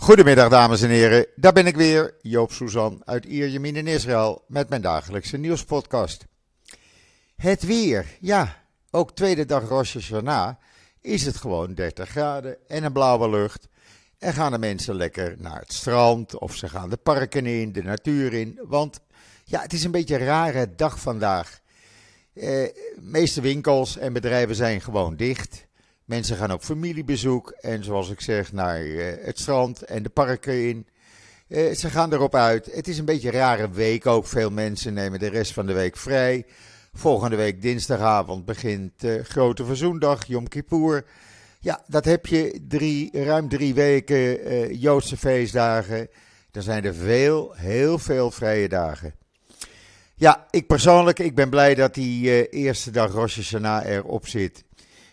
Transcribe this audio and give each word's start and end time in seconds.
Goedemiddag 0.00 0.48
dames 0.48 0.82
en 0.82 0.88
heren, 0.88 1.26
daar 1.36 1.52
ben 1.52 1.66
ik 1.66 1.76
weer, 1.76 2.14
Joop 2.20 2.52
Suzan 2.52 3.02
uit 3.04 3.24
Ierjemien 3.24 3.76
in 3.76 3.86
Israël 3.86 4.44
met 4.46 4.68
mijn 4.68 4.82
dagelijkse 4.82 5.36
nieuwspodcast. 5.36 6.26
Het 7.36 7.62
weer, 7.62 8.06
ja, 8.20 8.56
ook 8.90 9.12
tweede 9.12 9.44
dag 9.44 9.68
Rosh 9.68 9.94
Hashanah 9.94 10.54
is 11.00 11.26
het 11.26 11.36
gewoon 11.36 11.74
30 11.74 12.08
graden 12.08 12.68
en 12.68 12.84
een 12.84 12.92
blauwe 12.92 13.30
lucht. 13.30 13.68
En 14.18 14.32
gaan 14.32 14.52
de 14.52 14.58
mensen 14.58 14.94
lekker 14.94 15.34
naar 15.38 15.60
het 15.60 15.72
strand 15.72 16.38
of 16.38 16.56
ze 16.56 16.68
gaan 16.68 16.90
de 16.90 16.96
parken 16.96 17.46
in, 17.46 17.72
de 17.72 17.82
natuur 17.82 18.32
in. 18.32 18.60
Want 18.62 19.00
ja, 19.44 19.60
het 19.60 19.72
is 19.72 19.84
een 19.84 19.90
beetje 19.90 20.14
een 20.14 20.26
rare 20.26 20.74
dag 20.74 21.00
vandaag. 21.00 21.60
Eh, 22.34 22.68
meeste 23.00 23.40
winkels 23.40 23.96
en 23.96 24.12
bedrijven 24.12 24.54
zijn 24.54 24.80
gewoon 24.80 25.16
dicht. 25.16 25.68
Mensen 26.10 26.36
gaan 26.36 26.52
op 26.52 26.62
familiebezoek 26.62 27.50
en 27.60 27.84
zoals 27.84 28.10
ik 28.10 28.20
zeg 28.20 28.52
naar 28.52 28.80
eh, 28.80 29.24
het 29.24 29.38
strand 29.38 29.82
en 29.82 30.02
de 30.02 30.08
parken 30.08 30.68
in. 30.68 30.86
Eh, 31.48 31.74
ze 31.74 31.90
gaan 31.90 32.12
erop 32.12 32.34
uit. 32.34 32.72
Het 32.72 32.88
is 32.88 32.98
een 32.98 33.04
beetje 33.04 33.28
een 33.28 33.34
rare 33.34 33.70
week 33.70 34.06
ook. 34.06 34.26
Veel 34.26 34.50
mensen 34.50 34.94
nemen 34.94 35.18
de 35.18 35.28
rest 35.28 35.52
van 35.52 35.66
de 35.66 35.72
week 35.72 35.96
vrij. 35.96 36.46
Volgende 36.92 37.36
week 37.36 37.62
dinsdagavond 37.62 38.44
begint 38.44 39.04
uh, 39.04 39.24
Grote 39.24 39.64
Verzoendag, 39.64 40.26
Yom 40.26 40.48
Kippur. 40.48 41.04
Ja, 41.60 41.82
dat 41.86 42.04
heb 42.04 42.26
je 42.26 42.64
drie, 42.68 43.24
ruim 43.24 43.48
drie 43.48 43.74
weken 43.74 44.74
Joodse 44.78 45.16
feestdagen. 45.16 46.08
Dan 46.50 46.62
zijn 46.62 46.84
er 46.84 46.94
veel, 46.94 47.52
heel 47.56 47.98
veel 47.98 48.30
vrije 48.30 48.68
dagen. 48.68 49.14
Ja, 50.14 50.46
ik 50.50 50.66
persoonlijk, 50.66 51.18
ik 51.18 51.34
ben 51.34 51.50
blij 51.50 51.74
dat 51.74 51.94
die 51.94 52.48
eerste 52.48 52.90
dag 52.90 53.12
Rosh 53.12 53.36
Hashanah 53.36 53.86
erop 53.86 54.26
zit. 54.26 54.64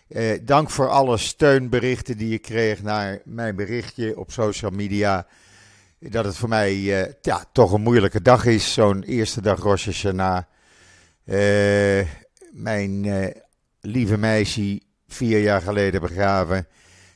Uh, 0.09 0.39
dank 0.41 0.69
voor 0.69 0.89
alle 0.89 1.17
steunberichten 1.17 2.17
die 2.17 2.33
ik 2.33 2.41
kreeg 2.41 2.83
naar 2.83 3.21
mijn 3.25 3.55
berichtje 3.55 4.17
op 4.17 4.31
social 4.31 4.71
media. 4.71 5.27
Dat 5.99 6.25
het 6.25 6.35
voor 6.35 6.49
mij 6.49 6.75
uh, 6.75 7.05
ja, 7.21 7.45
toch 7.51 7.71
een 7.71 7.81
moeilijke 7.81 8.21
dag 8.21 8.45
is, 8.45 8.73
zo'n 8.73 9.03
eerste 9.03 9.41
dag 9.41 9.59
Rosh. 9.59 10.03
Uh, 11.25 11.99
mijn 12.51 13.33
lieve 13.81 14.17
meisje 14.17 14.81
vier 15.07 15.39
jaar 15.41 15.61
geleden 15.61 16.01
begraven. 16.01 16.67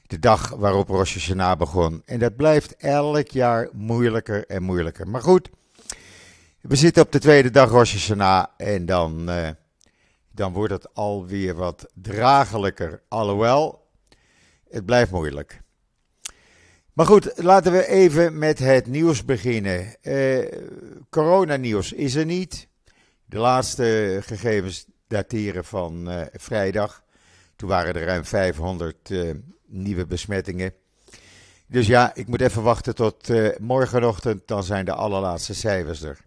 De 0.07 0.19
dag 0.19 0.49
waarop 0.49 0.87
Rosh 0.87 1.31
begon. 1.57 2.01
En 2.05 2.19
dat 2.19 2.35
blijft 2.35 2.75
elk 2.75 3.27
jaar 3.27 3.69
moeilijker 3.73 4.45
en 4.47 4.63
moeilijker. 4.63 5.07
Maar 5.07 5.21
goed, 5.21 5.49
we 6.61 6.75
zitten 6.75 7.03
op 7.03 7.11
de 7.11 7.19
tweede 7.19 7.49
dag 7.49 7.69
Rosh 7.69 8.11
en 8.57 8.85
dan 8.85 9.29
dan 10.31 10.53
wordt 10.53 10.73
het 10.73 10.93
alweer 10.93 11.55
wat 11.55 11.91
dragelijker. 11.93 13.01
Alhoewel, 13.07 13.87
het 14.69 14.85
blijft 14.85 15.11
moeilijk. 15.11 15.61
Maar 16.93 17.05
goed, 17.05 17.31
laten 17.35 17.71
we 17.71 17.87
even 17.87 18.37
met 18.37 18.59
het 18.59 18.87
nieuws 18.87 19.25
beginnen. 19.25 19.95
Uh, 20.01 20.47
coronanieuws 21.09 21.91
is 21.91 22.15
er 22.15 22.25
niet. 22.25 22.67
De 23.25 23.37
laatste 23.37 24.19
gegevens 24.21 24.85
dateren 25.07 25.65
van 25.65 26.11
uh, 26.11 26.21
vrijdag. 26.33 27.03
Toen 27.55 27.69
waren 27.69 27.93
er 27.95 28.05
ruim 28.05 28.25
500 28.25 29.09
uh, 29.09 29.31
nieuwe 29.67 30.05
besmettingen. 30.05 30.73
Dus 31.67 31.87
ja, 31.87 32.15
ik 32.15 32.27
moet 32.27 32.41
even 32.41 32.63
wachten 32.63 32.95
tot 32.95 33.29
morgenochtend, 33.59 34.47
dan 34.47 34.63
zijn 34.63 34.85
de 34.85 34.93
allerlaatste 34.93 35.53
cijfers 35.53 36.01
er. 36.01 36.19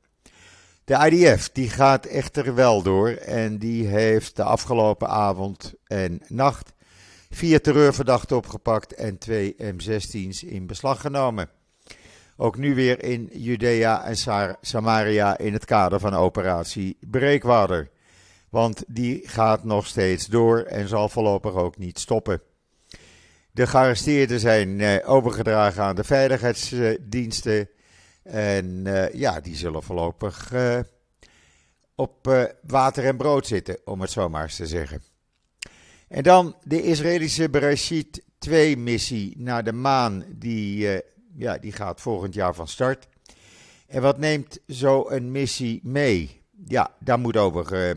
De 0.85 1.11
IDF 1.11 1.51
die 1.53 1.71
gaat 1.71 2.07
echter 2.07 2.55
wel 2.55 2.83
door 2.83 3.09
en 3.11 3.59
die 3.59 3.87
heeft 3.87 4.37
de 4.37 4.43
afgelopen 4.43 5.09
avond 5.09 5.75
en 5.87 6.21
nacht 6.29 6.73
vier 7.31 7.61
terreurverdachten 7.61 8.37
opgepakt 8.37 8.95
en 8.95 9.19
twee 9.19 9.57
M16's 9.59 10.43
in 10.43 10.67
beslag 10.67 11.01
genomen. 11.01 11.49
Ook 12.37 12.57
nu 12.57 12.75
weer 12.75 13.05
in 13.05 13.31
Judea 13.33 14.05
en 14.05 14.17
Samaria 14.61 15.39
in 15.39 15.53
het 15.53 15.65
kader 15.65 16.01
van 16.01 16.15
operatie 16.15 16.97
Breekwater. 17.01 17.91
Want 18.49 18.85
die 18.87 19.29
gaat 19.29 19.65
nog 19.65 19.87
steeds 19.87 20.27
door 20.27 20.59
en 20.59 20.89
zal 20.89 21.09
voorlopig 21.09 21.55
ook 21.55 21.79
niet 21.79 21.99
stoppen. 21.99 22.41
De 23.51 23.67
gearresteerden 23.67 24.41
zijn 24.41 24.81
eh, 24.81 25.11
overgedragen 25.11 25.83
aan 25.83 25.97
de 25.97 26.05
veiligheidsdiensten 26.05 27.69
en 28.25 28.85
uh, 28.87 29.13
ja, 29.13 29.41
die 29.41 29.57
zullen 29.57 29.83
voorlopig 29.83 30.53
uh, 30.53 30.79
op 31.95 32.29
uh, 32.29 32.45
water 32.63 33.05
en 33.05 33.17
brood 33.17 33.47
zitten, 33.47 33.79
om 33.85 34.01
het 34.01 34.11
zo 34.11 34.29
maar 34.29 34.43
eens 34.43 34.57
te 34.57 34.67
zeggen. 34.67 35.03
En 36.09 36.23
dan 36.23 36.57
de 36.63 36.83
Israëlische 36.83 37.51
Bereshit 37.51 38.23
2-missie 38.49 39.37
naar 39.37 39.65
de 39.65 39.73
maan. 39.73 40.25
Die, 40.29 41.03
ja, 41.37 41.59
die 41.59 41.73
gaat 41.73 42.01
volgend 42.01 42.35
jaar 42.35 42.55
van 42.55 42.69
start. 42.69 43.07
En 43.87 44.03
wat 44.03 44.19
neemt 44.19 44.59
zo'n 44.67 45.31
missie 45.31 45.81
mee? 45.83 46.43
Ja, 46.67 46.95
daar 47.01 47.19
moet 47.19 47.37
over 47.37 47.97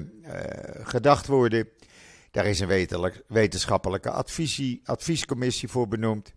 gedacht 0.84 1.28
worden. 1.28 1.70
Daar 2.32 2.46
is 2.46 2.60
een 2.60 2.88
wetenschappelijke 3.28 4.12
adviescommissie 4.84 5.70
voor 5.70 5.88
benoemd 5.88 6.34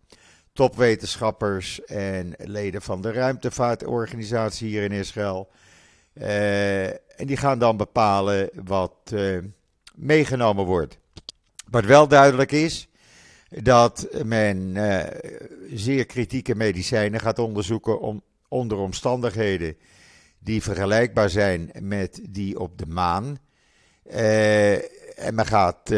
topwetenschappers 0.52 1.84
en 1.84 2.34
leden 2.38 2.82
van 2.82 3.02
de 3.02 3.12
ruimtevaartorganisatie 3.12 4.68
hier 4.68 4.82
in 4.82 4.92
Israël. 4.92 5.48
Uh, 6.14 6.86
en 6.86 7.26
die 7.26 7.36
gaan 7.36 7.58
dan 7.58 7.76
bepalen 7.76 8.50
wat 8.64 8.94
uh, 9.12 9.38
meegenomen 9.94 10.64
wordt. 10.64 10.98
Wat 11.70 11.84
wel 11.84 12.08
duidelijk 12.08 12.52
is, 12.52 12.88
dat 13.48 14.08
men 14.24 14.56
uh, 14.76 15.02
zeer 15.72 16.06
kritieke 16.06 16.54
medicijnen 16.54 17.20
gaat 17.20 17.38
onderzoeken 17.38 18.00
om, 18.00 18.22
onder 18.48 18.78
omstandigheden 18.78 19.76
die 20.38 20.62
vergelijkbaar 20.62 21.30
zijn 21.30 21.70
met 21.80 22.20
die 22.28 22.60
op 22.60 22.78
de 22.78 22.86
maan. 22.86 23.38
En 25.20 25.34
men 25.34 25.46
gaat 25.46 25.90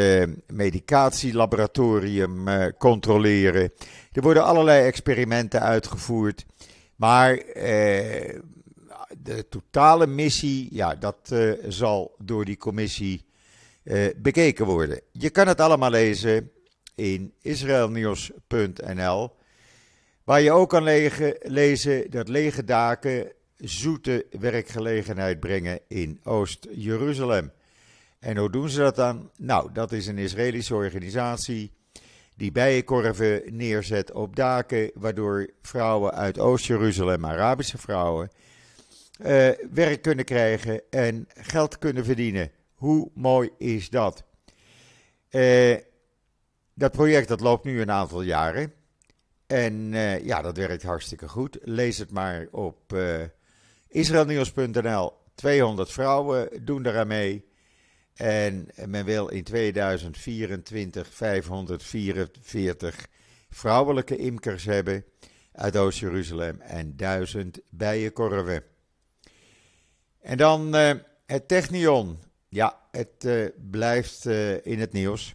medicatielaboratorium 0.47 2.49
controleren. 2.78 3.72
Er 4.12 4.22
worden 4.22 4.44
allerlei 4.44 4.87
experimenten 4.87 5.60
uitgevoerd. 5.60 6.44
Maar 7.03 7.37
eh, 7.37 8.38
de 9.19 9.49
totale 9.49 10.06
missie, 10.06 10.69
ja, 10.71 10.94
dat 10.94 11.31
eh, 11.31 11.53
zal 11.69 12.15
door 12.19 12.44
die 12.44 12.56
commissie 12.56 13.25
eh, 13.83 14.06
bekeken 14.16 14.66
worden. 14.66 15.00
Je 15.12 15.31
kan 15.31 15.49
het 15.49 15.60
allemaal 15.60 15.91
lezen 15.91 16.50
in 16.94 17.34
israelnieuws.nl. 17.41 19.31
Waar 20.25 20.41
je 20.41 20.53
ook 20.53 20.69
kan 20.69 20.83
lezen 21.43 22.10
dat 22.10 22.28
lege 22.28 22.65
daken 22.65 23.33
zoete 23.56 24.27
werkgelegenheid 24.41 25.41
brengen 25.41 25.81
in 25.89 26.21
Oost-Jeruzalem. 26.22 27.53
En 28.22 28.37
hoe 28.37 28.50
doen 28.50 28.69
ze 28.69 28.78
dat 28.78 28.97
dan? 28.97 29.31
Nou, 29.37 29.72
dat 29.72 29.93
is 29.93 30.06
een 30.06 30.19
Israëlische 30.19 30.75
organisatie 30.75 31.72
die 32.37 32.53
bijenkorven 32.53 33.43
neerzet 33.47 34.12
op 34.12 34.37
daken, 34.37 34.91
waardoor 34.94 35.50
vrouwen 35.62 36.12
uit 36.15 36.38
Oost-Jeruzalem, 36.38 37.27
Arabische 37.27 37.78
vrouwen, 37.78 38.31
uh, 39.21 39.49
werk 39.72 40.03
kunnen 40.03 40.25
krijgen 40.25 40.83
en 40.91 41.27
geld 41.34 41.78
kunnen 41.78 42.05
verdienen. 42.05 42.50
Hoe 42.75 43.10
mooi 43.15 43.50
is 43.59 43.91
dat? 43.91 44.25
Uh, 45.31 45.77
dat 46.75 46.93
project 46.93 47.28
dat 47.28 47.41
loopt 47.41 47.65
nu 47.65 47.81
een 47.81 47.91
aantal 47.91 48.22
jaren. 48.22 48.72
En 49.47 49.93
uh, 49.93 50.25
ja, 50.25 50.43
dat 50.43 50.56
werkt 50.56 50.83
hartstikke 50.83 51.28
goed. 51.28 51.59
Lees 51.62 51.99
het 51.99 52.10
maar 52.10 52.49
op 52.50 52.97
israelnieuws.nl. 53.89 55.12
200 55.34 55.93
vrouwen 55.93 56.65
doen 56.65 56.87
eraan 56.87 57.06
mee. 57.06 57.50
En 58.14 58.68
men 58.86 59.04
wil 59.04 59.28
in 59.28 59.44
2024 59.44 61.08
544 61.14 63.06
vrouwelijke 63.50 64.16
imkers 64.16 64.64
hebben 64.64 65.04
uit 65.52 65.76
Oost-Jeruzalem 65.76 66.60
en 66.60 66.97
1000 66.97 67.60
bijenkorven. 67.70 68.64
En 70.20 70.36
dan 70.36 70.76
uh, 70.76 70.92
het 71.26 71.48
Technion. 71.48 72.18
Ja, 72.48 72.80
het 72.91 73.24
uh, 73.24 73.48
blijft 73.70 74.24
uh, 74.24 74.66
in 74.66 74.80
het 74.80 74.92
nieuws. 74.92 75.34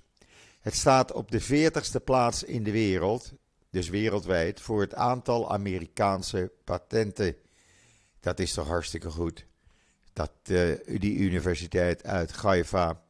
Het 0.62 0.75
staat 0.75 1.12
op 1.12 1.31
de 1.31 1.69
40ste 1.69 2.03
plaats 2.03 2.44
in 2.44 2.63
de 2.63 2.71
wereld, 2.71 3.33
dus 3.69 3.89
wereldwijd, 3.89 4.62
voor 4.62 4.81
het 4.81 4.94
aantal 4.94 5.51
Amerikaanse 5.51 6.51
patenten. 6.63 7.35
Dat 8.19 8.39
is 8.39 8.53
toch 8.53 8.68
hartstikke 8.68 9.09
goed 9.09 9.46
dat 10.18 10.31
uh, 10.50 10.75
die 11.00 11.18
universiteit 11.18 12.04
uit 12.04 12.31
Haifa, 12.31 13.02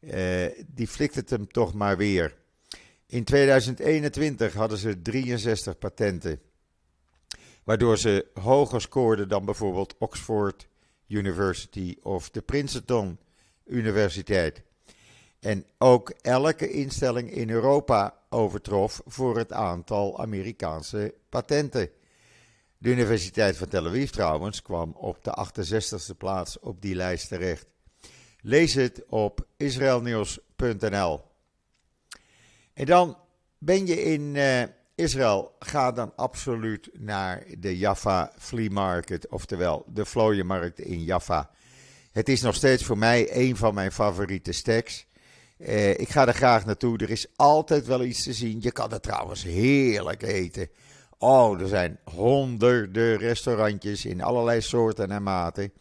uh, 0.00 0.46
die 0.66 0.88
flikt 0.88 1.14
het 1.14 1.30
hem 1.30 1.48
toch 1.48 1.74
maar 1.74 1.96
weer. 1.96 2.36
In 3.06 3.24
2021 3.24 4.52
hadden 4.52 4.78
ze 4.78 5.02
63 5.02 5.78
patenten, 5.78 6.40
waardoor 7.64 7.98
ze 7.98 8.26
hoger 8.34 8.80
scoorden 8.80 9.28
dan 9.28 9.44
bijvoorbeeld 9.44 9.94
Oxford 9.98 10.68
University 11.06 11.96
of 12.02 12.30
de 12.30 12.42
Princeton 12.42 13.18
Universiteit. 13.64 14.62
En 15.40 15.66
ook 15.78 16.10
elke 16.10 16.70
instelling 16.70 17.30
in 17.30 17.50
Europa 17.50 18.18
overtrof 18.30 19.02
voor 19.06 19.38
het 19.38 19.52
aantal 19.52 20.20
Amerikaanse 20.20 21.14
patenten. 21.28 21.90
De 22.86 22.92
Universiteit 22.92 23.56
van 23.56 23.68
Tel 23.68 23.86
Aviv 23.86 24.10
trouwens 24.10 24.62
kwam 24.62 24.92
op 24.96 25.24
de 25.24 25.46
68e 25.46 26.16
plaats 26.16 26.58
op 26.58 26.82
die 26.82 26.94
lijst 26.94 27.28
terecht. 27.28 27.66
Lees 28.40 28.74
het 28.74 29.04
op 29.08 29.46
israelnieuws.nl. 29.56 31.20
En 32.74 32.86
dan 32.86 33.18
ben 33.58 33.86
je 33.86 34.02
in 34.02 34.34
uh, 34.34 34.62
Israël, 34.94 35.54
ga 35.58 35.92
dan 35.92 36.12
absoluut 36.16 36.90
naar 36.92 37.44
de 37.58 37.78
Jaffa 37.78 38.32
Flea 38.38 38.70
Market, 38.70 39.28
oftewel 39.28 39.84
de 39.92 40.04
vlooienmarkt 40.04 40.80
in 40.80 41.02
Jaffa. 41.02 41.50
Het 42.12 42.28
is 42.28 42.40
nog 42.40 42.54
steeds 42.54 42.84
voor 42.84 42.98
mij 42.98 43.36
een 43.36 43.56
van 43.56 43.74
mijn 43.74 43.92
favoriete 43.92 44.52
stacks. 44.52 45.06
Uh, 45.58 45.90
ik 45.90 46.08
ga 46.08 46.26
er 46.26 46.34
graag 46.34 46.64
naartoe. 46.64 46.98
Er 46.98 47.10
is 47.10 47.26
altijd 47.36 47.86
wel 47.86 48.04
iets 48.04 48.22
te 48.22 48.32
zien. 48.32 48.58
Je 48.60 48.72
kan 48.72 48.92
er 48.92 49.00
trouwens 49.00 49.42
heerlijk 49.42 50.22
eten. 50.22 50.68
Oh, 51.18 51.60
er 51.60 51.68
zijn 51.68 51.98
honderden 52.04 53.16
restaurantjes 53.16 54.04
in 54.04 54.22
allerlei 54.22 54.60
soorten 54.60 55.10
en 55.10 55.22
maten. 55.22 55.72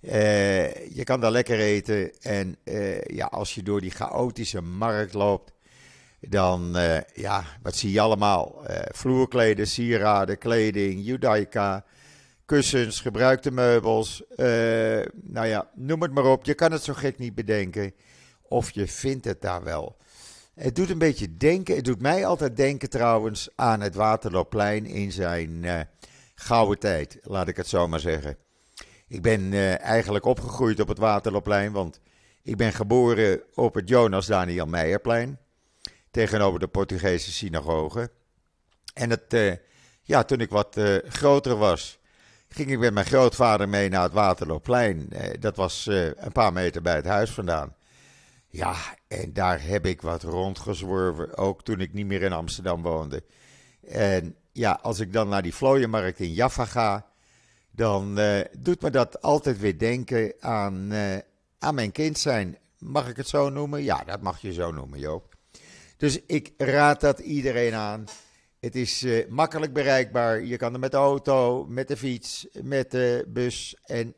Uh, 0.00 0.86
je 0.96 1.04
kan 1.04 1.20
daar 1.20 1.30
lekker 1.30 1.58
eten. 1.58 2.20
En 2.20 2.56
uh, 2.64 3.00
ja, 3.00 3.26
als 3.26 3.54
je 3.54 3.62
door 3.62 3.80
die 3.80 3.90
chaotische 3.90 4.60
markt 4.60 5.14
loopt, 5.14 5.52
dan, 6.20 6.76
uh, 6.76 7.00
ja, 7.14 7.44
wat 7.62 7.76
zie 7.76 7.92
je 7.92 8.00
allemaal? 8.00 8.62
vloerkleden, 8.94 9.66
sieraden, 9.66 10.38
kleding, 10.38 11.04
judaika, 11.04 11.84
kussens, 12.44 13.00
gebruikte 13.00 13.50
meubels. 13.50 14.22
nou 15.12 15.46
ja, 15.46 15.68
noem 15.74 16.02
het 16.02 16.12
maar 16.12 16.26
op. 16.26 16.44
Je 16.44 16.54
kan 16.54 16.72
het 16.72 16.82
zo 16.82 16.92
gek 16.92 17.18
niet 17.18 17.34
bedenken. 17.34 17.92
Of 18.42 18.70
je 18.70 18.86
vindt 18.86 19.24
het 19.24 19.40
daar 19.40 19.62
wel. 19.62 19.96
Het 20.58 20.76
doet 20.76 20.90
een 20.90 20.98
beetje 20.98 21.36
denken, 21.36 21.76
het 21.76 21.84
doet 21.84 22.00
mij 22.00 22.26
altijd 22.26 22.56
denken 22.56 22.90
trouwens 22.90 23.48
aan 23.54 23.80
het 23.80 23.94
Waterloopplein 23.94 24.86
in 24.86 25.12
zijn 25.12 25.50
uh, 25.50 25.80
gouden 26.34 26.78
tijd, 26.78 27.18
laat 27.22 27.48
ik 27.48 27.56
het 27.56 27.66
zo 27.68 27.88
maar 27.88 28.00
zeggen. 28.00 28.36
Ik 29.08 29.22
ben 29.22 29.40
uh, 29.52 29.80
eigenlijk 29.80 30.24
opgegroeid 30.24 30.80
op 30.80 30.88
het 30.88 30.98
Waterloopplein, 30.98 31.72
want 31.72 32.00
ik 32.42 32.56
ben 32.56 32.72
geboren 32.72 33.42
op 33.54 33.74
het 33.74 33.88
Jonas 33.88 34.26
Daniel 34.26 34.66
Meijerplein, 34.66 35.38
tegenover 36.10 36.60
de 36.60 36.68
Portugese 36.68 37.32
synagoge. 37.32 38.10
En 38.94 39.10
het, 39.10 39.34
uh, 39.34 39.52
ja, 40.02 40.24
toen 40.24 40.40
ik 40.40 40.50
wat 40.50 40.80
groter 41.08 41.56
was, 41.56 41.98
ging 42.48 42.70
ik 42.70 42.78
met 42.78 42.94
mijn 42.94 43.06
grootvader 43.06 43.68
mee 43.68 43.88
naar 43.88 44.02
het 44.02 44.12
Waterloopplein. 44.12 45.08
dat 45.40 45.56
was 45.56 45.86
een 46.16 46.32
paar 46.32 46.52
meter 46.52 46.82
bij 46.82 46.96
het 46.96 47.06
huis 47.06 47.30
vandaan. 47.30 47.76
Ja, 48.50 48.74
en 49.08 49.32
daar 49.32 49.62
heb 49.62 49.86
ik 49.86 50.02
wat 50.02 50.22
rondgezworven, 50.22 51.36
ook 51.36 51.62
toen 51.62 51.80
ik 51.80 51.92
niet 51.92 52.06
meer 52.06 52.22
in 52.22 52.32
Amsterdam 52.32 52.82
woonde. 52.82 53.22
En 53.88 54.36
ja, 54.52 54.78
als 54.82 55.00
ik 55.00 55.12
dan 55.12 55.28
naar 55.28 55.42
die 55.42 55.54
vlooienmarkt 55.54 56.20
in 56.20 56.32
Jaffa 56.32 56.64
ga, 56.64 57.06
dan 57.70 58.18
uh, 58.18 58.40
doet 58.58 58.82
me 58.82 58.90
dat 58.90 59.22
altijd 59.22 59.58
weer 59.58 59.78
denken 59.78 60.32
aan, 60.40 60.92
uh, 60.92 61.16
aan 61.58 61.74
mijn 61.74 61.92
kind 61.92 62.18
zijn. 62.18 62.58
Mag 62.78 63.08
ik 63.08 63.16
het 63.16 63.28
zo 63.28 63.48
noemen? 63.48 63.82
Ja, 63.82 64.04
dat 64.04 64.22
mag 64.22 64.40
je 64.40 64.52
zo 64.52 64.70
noemen, 64.70 64.98
Joop. 64.98 65.34
Dus 65.96 66.20
ik 66.26 66.52
raad 66.56 67.00
dat 67.00 67.18
iedereen 67.18 67.74
aan. 67.74 68.04
Het 68.60 68.76
is 68.76 69.02
uh, 69.02 69.28
makkelijk 69.28 69.72
bereikbaar. 69.72 70.42
Je 70.42 70.56
kan 70.56 70.72
er 70.72 70.78
met 70.78 70.90
de 70.90 70.96
auto, 70.96 71.66
met 71.66 71.88
de 71.88 71.96
fiets, 71.96 72.46
met 72.62 72.90
de 72.90 73.24
bus 73.28 73.76
en 73.84 74.14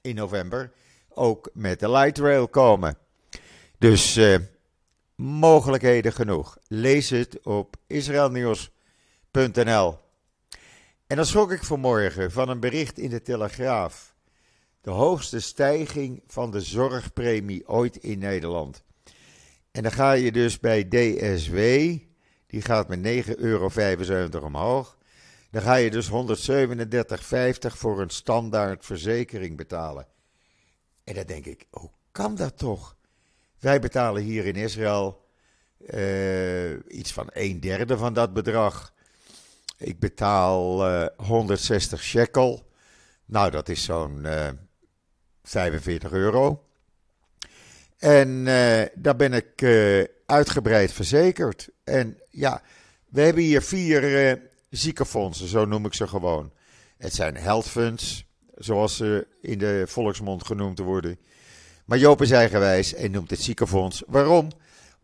in 0.00 0.14
november 0.14 0.72
ook 1.08 1.50
met 1.52 1.80
de 1.80 1.90
light 1.90 2.18
rail 2.18 2.48
komen. 2.48 2.98
Dus 3.78 4.16
uh, 4.16 4.36
mogelijkheden 5.14 6.12
genoeg. 6.12 6.58
Lees 6.66 7.10
het 7.10 7.42
op 7.42 7.76
israelnieuws.nl. 7.86 9.98
En 11.06 11.16
dan 11.16 11.26
schrok 11.26 11.52
ik 11.52 11.64
vanmorgen 11.64 12.32
van 12.32 12.48
een 12.48 12.60
bericht 12.60 12.98
in 12.98 13.10
de 13.10 13.22
Telegraaf. 13.22 14.14
De 14.80 14.90
hoogste 14.90 15.40
stijging 15.40 16.22
van 16.26 16.50
de 16.50 16.60
zorgpremie 16.60 17.68
ooit 17.68 17.96
in 17.96 18.18
Nederland. 18.18 18.84
En 19.70 19.82
dan 19.82 19.92
ga 19.92 20.12
je 20.12 20.32
dus 20.32 20.60
bij 20.60 20.88
DSW, 20.88 21.56
die 22.46 22.62
gaat 22.62 22.88
met 22.88 23.26
9,75 23.26 23.34
euro 23.36 23.70
omhoog. 24.42 24.98
Dan 25.50 25.62
ga 25.62 25.74
je 25.74 25.90
dus 25.90 26.10
137,50 26.10 26.14
voor 27.58 28.00
een 28.00 28.10
standaard 28.10 28.84
verzekering 28.84 29.56
betalen. 29.56 30.06
En 31.04 31.14
dan 31.14 31.24
denk 31.24 31.46
ik, 31.46 31.66
hoe 31.70 31.90
kan 32.12 32.34
dat 32.34 32.58
toch? 32.58 32.95
Wij 33.66 33.80
betalen 33.80 34.22
hier 34.22 34.46
in 34.46 34.54
Israël 34.54 35.24
uh, 35.94 36.70
iets 36.88 37.12
van 37.12 37.30
een 37.32 37.60
derde 37.60 37.96
van 37.96 38.14
dat 38.14 38.32
bedrag. 38.32 38.92
Ik 39.78 39.98
betaal 39.98 40.88
uh, 40.88 41.06
160 41.16 42.02
shekel. 42.02 42.70
Nou, 43.24 43.50
dat 43.50 43.68
is 43.68 43.84
zo'n 43.84 44.20
uh, 44.24 44.46
eh, 44.46 44.54
45 45.42 46.12
euro. 46.12 46.64
En 47.98 48.44
daar 48.94 49.16
ben 49.16 49.32
ik 49.32 49.64
uitgebreid 50.26 50.92
verzekerd. 50.92 51.68
En 51.84 52.18
ja, 52.30 52.62
we 53.08 53.20
hebben 53.20 53.42
hier 53.42 53.62
vier 53.62 54.40
ziekenfondsen, 54.70 55.48
zo 55.48 55.64
noem 55.64 55.86
ik 55.86 55.94
ze 55.94 56.06
gewoon. 56.06 56.52
Het 56.98 57.14
zijn 57.14 57.36
health 57.36 57.68
funds, 57.68 58.26
zoals 58.54 58.96
ze 58.96 59.26
in 59.40 59.58
de 59.58 59.84
volksmond 59.86 60.44
genoemd 60.44 60.78
worden. 60.78 61.18
Maar 61.86 61.98
Joop 61.98 62.22
is 62.22 62.30
eigenwijs 62.30 62.94
en 62.94 63.10
noemt 63.10 63.30
het 63.30 63.40
ziekenfonds. 63.40 64.02
Waarom? 64.06 64.48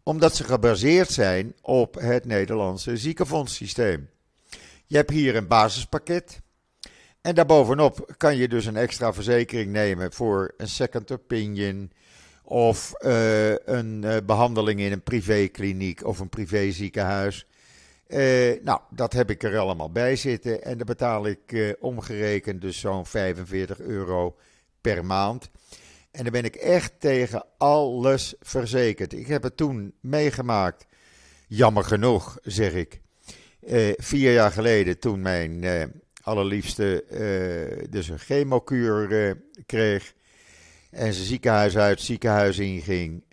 Omdat 0.03 0.37
ze 0.37 0.45
gebaseerd 0.45 1.11
zijn 1.11 1.55
op 1.61 1.95
het 1.95 2.25
Nederlandse 2.25 2.97
ziekenfondssysteem. 2.97 4.09
Je 4.87 4.97
hebt 4.97 5.11
hier 5.11 5.37
een 5.37 5.47
basispakket. 5.47 6.41
En 7.21 7.35
daarbovenop 7.35 8.15
kan 8.17 8.37
je 8.37 8.49
dus 8.49 8.67
een 8.67 8.77
extra 8.77 9.13
verzekering 9.13 9.73
nemen 9.73 10.13
voor 10.13 10.55
een 10.57 10.69
second 10.69 11.11
opinion. 11.13 11.93
Of 12.43 12.95
uh, 13.01 13.51
een 13.51 14.03
uh, 14.05 14.17
behandeling 14.27 14.81
in 14.81 14.93
een 14.93 15.03
privékliniek 15.03 16.05
of 16.05 16.19
een 16.19 16.29
privéziekenhuis. 16.29 17.47
Uh, 18.09 18.63
nou, 18.63 18.81
dat 18.91 19.13
heb 19.13 19.31
ik 19.31 19.43
er 19.43 19.59
allemaal 19.59 19.91
bij 19.91 20.17
zitten. 20.17 20.63
En 20.63 20.77
daar 20.77 20.87
betaal 20.87 21.27
ik 21.27 21.77
omgerekend 21.81 22.61
dus 22.61 22.81
zo'n 22.81 23.07
45 23.07 23.81
euro 23.81 24.37
per 24.81 25.05
maand. 25.05 25.51
En 26.13 26.23
dan 26.23 26.33
ben 26.33 26.45
ik 26.45 26.55
echt 26.55 26.93
tegen 26.99 27.45
alles 27.59 28.35
verzekerd. 28.41 29.13
Ik 29.13 29.27
heb 29.27 29.43
het 29.43 29.57
toen 29.57 29.95
meegemaakt. 30.01 30.87
Jammer 31.49 31.85
genoeg, 31.85 32.39
zeg 32.43 32.73
ik. 32.73 33.01
Uh, 33.61 33.93
vier 33.97 34.33
jaar 34.33 34.51
geleden, 34.53 34.99
toen 34.99 35.21
mijn 35.21 35.63
uh, 35.63 35.85
allerliefste 36.23 37.05
uh, 37.11 37.87
dus 37.91 38.09
een 38.09 38.19
chemokuur 38.19 39.37
kreeg. 39.67 40.15
En 40.91 41.13
ze 41.13 41.25
ziekenhuis 41.25 41.77
uit, 41.77 42.01
ziekenhuis 42.01 42.59
inging. 42.59 43.25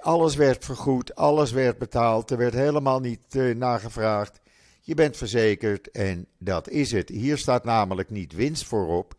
alles 0.00 0.34
werd 0.34 0.64
vergoed, 0.64 1.14
alles 1.14 1.52
werd 1.52 1.78
betaald. 1.78 2.30
Er 2.30 2.36
werd 2.36 2.54
helemaal 2.54 3.00
niet 3.00 3.34
nagevraagd. 3.54 4.40
Je 4.80 4.94
bent 4.94 5.16
verzekerd 5.16 5.90
en 5.90 6.26
dat 6.38 6.68
is 6.68 6.92
het. 6.92 7.08
Hier 7.08 7.38
staat 7.38 7.64
namelijk 7.64 8.10
niet 8.10 8.32
winst 8.32 8.64
voorop. 8.64 9.14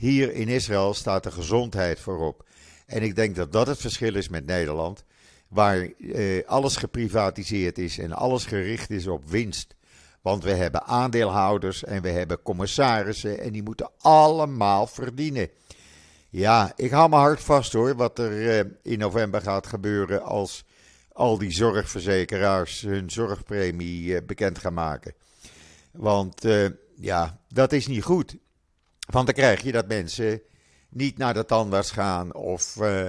Hier 0.00 0.32
in 0.32 0.48
Israël 0.48 0.94
staat 0.94 1.22
de 1.22 1.30
gezondheid 1.30 2.00
voorop. 2.00 2.44
En 2.86 3.02
ik 3.02 3.14
denk 3.14 3.36
dat 3.36 3.52
dat 3.52 3.66
het 3.66 3.80
verschil 3.80 4.14
is 4.14 4.28
met 4.28 4.46
Nederland, 4.46 5.04
waar 5.48 5.88
eh, 5.98 6.46
alles 6.46 6.76
geprivatiseerd 6.76 7.78
is 7.78 7.98
en 7.98 8.12
alles 8.12 8.44
gericht 8.44 8.90
is 8.90 9.06
op 9.06 9.30
winst. 9.30 9.74
Want 10.22 10.44
we 10.44 10.50
hebben 10.50 10.84
aandeelhouders 10.84 11.84
en 11.84 12.02
we 12.02 12.08
hebben 12.08 12.42
commissarissen 12.42 13.40
en 13.40 13.52
die 13.52 13.62
moeten 13.62 13.90
allemaal 13.98 14.86
verdienen. 14.86 15.48
Ja, 16.28 16.72
ik 16.76 16.90
hou 16.90 17.08
mijn 17.08 17.22
hart 17.22 17.40
vast 17.40 17.72
hoor, 17.72 17.96
wat 17.96 18.18
er 18.18 18.58
eh, 18.58 18.70
in 18.82 18.98
november 18.98 19.40
gaat 19.40 19.66
gebeuren 19.66 20.22
als 20.22 20.64
al 21.12 21.38
die 21.38 21.52
zorgverzekeraars 21.52 22.80
hun 22.80 23.10
zorgpremie 23.10 24.16
eh, 24.16 24.26
bekend 24.26 24.58
gaan 24.58 24.74
maken. 24.74 25.14
Want 25.90 26.44
eh, 26.44 26.66
ja, 26.96 27.38
dat 27.48 27.72
is 27.72 27.86
niet 27.86 28.02
goed. 28.02 28.36
Want 29.10 29.26
dan 29.26 29.34
krijg 29.34 29.62
je 29.62 29.72
dat 29.72 29.88
mensen 29.88 30.42
niet 30.88 31.18
naar 31.18 31.34
de 31.34 31.44
tandarts 31.44 31.90
gaan 31.90 32.34
of, 32.34 32.76
uh, 32.80 33.08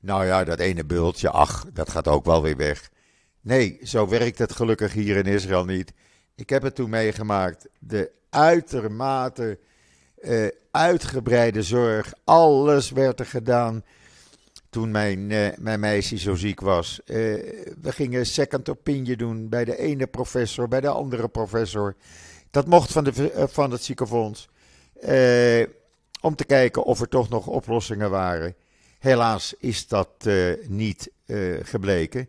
nou 0.00 0.26
ja, 0.26 0.44
dat 0.44 0.58
ene 0.58 0.84
bultje, 0.84 1.30
ach, 1.30 1.66
dat 1.72 1.90
gaat 1.90 2.08
ook 2.08 2.24
wel 2.24 2.42
weer 2.42 2.56
weg. 2.56 2.90
Nee, 3.40 3.78
zo 3.82 4.08
werkt 4.08 4.38
het 4.38 4.52
gelukkig 4.52 4.92
hier 4.92 5.16
in 5.16 5.32
Israël 5.32 5.64
niet. 5.64 5.92
Ik 6.34 6.48
heb 6.48 6.62
het 6.62 6.74
toen 6.74 6.90
meegemaakt. 6.90 7.68
De 7.78 8.10
uitermate 8.30 9.58
uh, 10.22 10.46
uitgebreide 10.70 11.62
zorg, 11.62 12.12
alles 12.24 12.90
werd 12.90 13.20
er 13.20 13.26
gedaan 13.26 13.84
toen 14.70 14.90
mijn, 14.90 15.30
uh, 15.30 15.48
mijn 15.58 15.80
meisje 15.80 16.18
zo 16.18 16.34
ziek 16.34 16.60
was. 16.60 17.00
We 17.06 17.72
gingen 17.82 18.26
second 18.26 18.68
opinion 18.68 19.16
doen 19.16 19.48
bij 19.48 19.64
de 19.64 19.78
ene 19.78 20.06
professor, 20.06 20.68
bij 20.68 20.80
de 20.80 20.88
andere 20.88 21.28
professor. 21.28 21.96
Dat 22.50 22.66
mocht 22.66 22.92
van, 22.92 23.04
de, 23.04 23.46
van 23.48 23.70
het 23.70 23.84
ziekenfonds. 23.84 24.48
Eh, 25.00 25.66
om 26.20 26.36
te 26.36 26.44
kijken 26.44 26.84
of 26.84 27.00
er 27.00 27.08
toch 27.08 27.28
nog 27.28 27.46
oplossingen 27.46 28.10
waren. 28.10 28.54
Helaas 28.98 29.54
is 29.58 29.88
dat 29.88 30.08
eh, 30.18 30.52
niet 30.68 31.10
eh, 31.26 31.38
gebleken. 31.62 32.28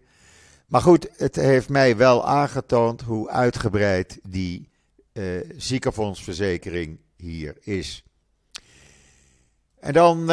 Maar 0.66 0.82
goed, 0.82 1.08
het 1.18 1.36
heeft 1.36 1.70
mij 1.70 1.98
wel 1.98 2.28
aangetoond 2.28 3.02
hoe 3.02 3.30
uitgebreid 3.30 4.20
die 4.24 4.70
ziekenfondsverzekering 5.58 7.00
hier 7.16 7.58
is. 7.62 8.04
En 9.80 9.94
dan 9.94 10.32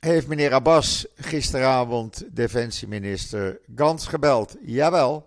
heeft 0.00 0.26
meneer 0.26 0.52
Abbas 0.52 1.06
gisteravond 1.16 2.24
defensieminister 2.30 3.60
Gans 3.76 4.06
gebeld. 4.06 4.56
Jawel, 4.64 5.26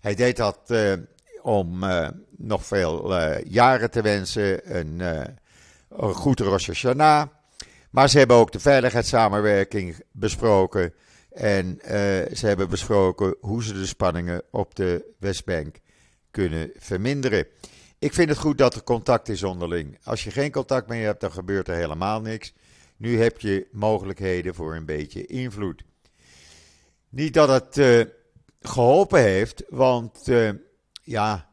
hij 0.00 0.14
deed 0.14 0.36
dat 0.36 0.58
om 1.46 1.84
nog 2.36 2.66
veel 2.66 3.14
jaren 3.48 3.90
te 3.90 4.02
wensen, 4.02 4.76
een, 4.78 5.00
een 5.88 6.14
goed 6.14 6.40
Rosh 6.40 6.66
Hashanah. 6.66 7.28
Maar 7.90 8.08
ze 8.08 8.18
hebben 8.18 8.36
ook 8.36 8.52
de 8.52 8.60
veiligheidssamenwerking 8.60 9.96
besproken. 10.12 10.94
En 11.32 11.78
ze 12.32 12.46
hebben 12.46 12.68
besproken 12.68 13.36
hoe 13.40 13.64
ze 13.64 13.72
de 13.72 13.86
spanningen 13.86 14.42
op 14.50 14.74
de 14.74 15.14
Westbank 15.18 15.76
kunnen 16.30 16.70
verminderen. 16.76 17.46
Ik 17.98 18.12
vind 18.12 18.28
het 18.28 18.38
goed 18.38 18.58
dat 18.58 18.74
er 18.74 18.82
contact 18.82 19.28
is 19.28 19.42
onderling. 19.42 19.98
Als 20.02 20.24
je 20.24 20.30
geen 20.30 20.50
contact 20.50 20.88
meer 20.88 21.04
hebt, 21.04 21.20
dan 21.20 21.32
gebeurt 21.32 21.68
er 21.68 21.74
helemaal 21.74 22.20
niks. 22.20 22.52
Nu 22.96 23.20
heb 23.20 23.40
je 23.40 23.66
mogelijkheden 23.72 24.54
voor 24.54 24.74
een 24.74 24.86
beetje 24.86 25.26
invloed. 25.26 25.82
Niet 27.08 27.34
dat 27.34 27.48
het 27.48 28.06
geholpen 28.60 29.20
heeft, 29.20 29.62
want 29.68 30.28
ja, 31.06 31.48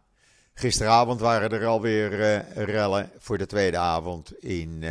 gisteravond 0.53 1.19
waren 1.19 1.51
er 1.51 1.65
alweer 1.65 2.09
rellen 2.53 3.11
voor 3.17 3.37
de 3.37 3.45
tweede 3.45 3.77
avond 3.77 4.43
in 4.43 4.83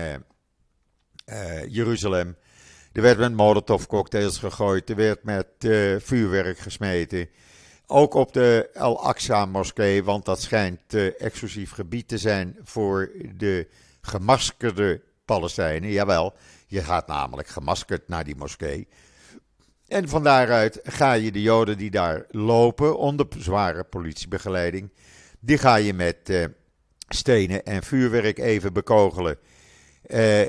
uh, 1.26 1.66
Jeruzalem. 1.68 2.36
Er 2.92 3.02
werd 3.02 3.18
met 3.18 3.32
molotovcocktails 3.32 4.38
gegooid, 4.38 4.90
er 4.90 4.96
werd 4.96 5.22
met 5.22 5.46
uh, 5.58 5.96
vuurwerk 6.00 6.58
gesmeten. 6.58 7.28
Ook 7.86 8.14
op 8.14 8.32
de 8.32 8.70
Al-Aqsa-moskee, 8.74 10.04
want 10.04 10.24
dat 10.24 10.40
schijnt 10.40 10.94
uh, 10.94 11.20
exclusief 11.20 11.70
gebied 11.70 12.08
te 12.08 12.18
zijn 12.18 12.56
voor 12.62 13.10
de 13.34 13.68
gemaskerde 14.00 15.02
Palestijnen. 15.24 15.90
Jawel, 15.90 16.34
je 16.66 16.82
gaat 16.82 17.06
namelijk 17.06 17.48
gemaskerd 17.48 18.08
naar 18.08 18.24
die 18.24 18.36
moskee. 18.36 18.88
En 19.92 20.08
van 20.08 20.22
daaruit 20.22 20.80
ga 20.82 21.12
je 21.12 21.32
de 21.32 21.42
Joden 21.42 21.78
die 21.78 21.90
daar 21.90 22.24
lopen 22.30 22.98
onder 22.98 23.26
zware 23.38 23.84
politiebegeleiding, 23.84 24.90
die 25.40 25.58
ga 25.58 25.76
je 25.76 25.94
met 25.94 26.48
stenen 27.08 27.64
en 27.64 27.82
vuurwerk 27.82 28.38
even 28.38 28.72
bekogelen. 28.72 29.38
Uh, 30.06 30.42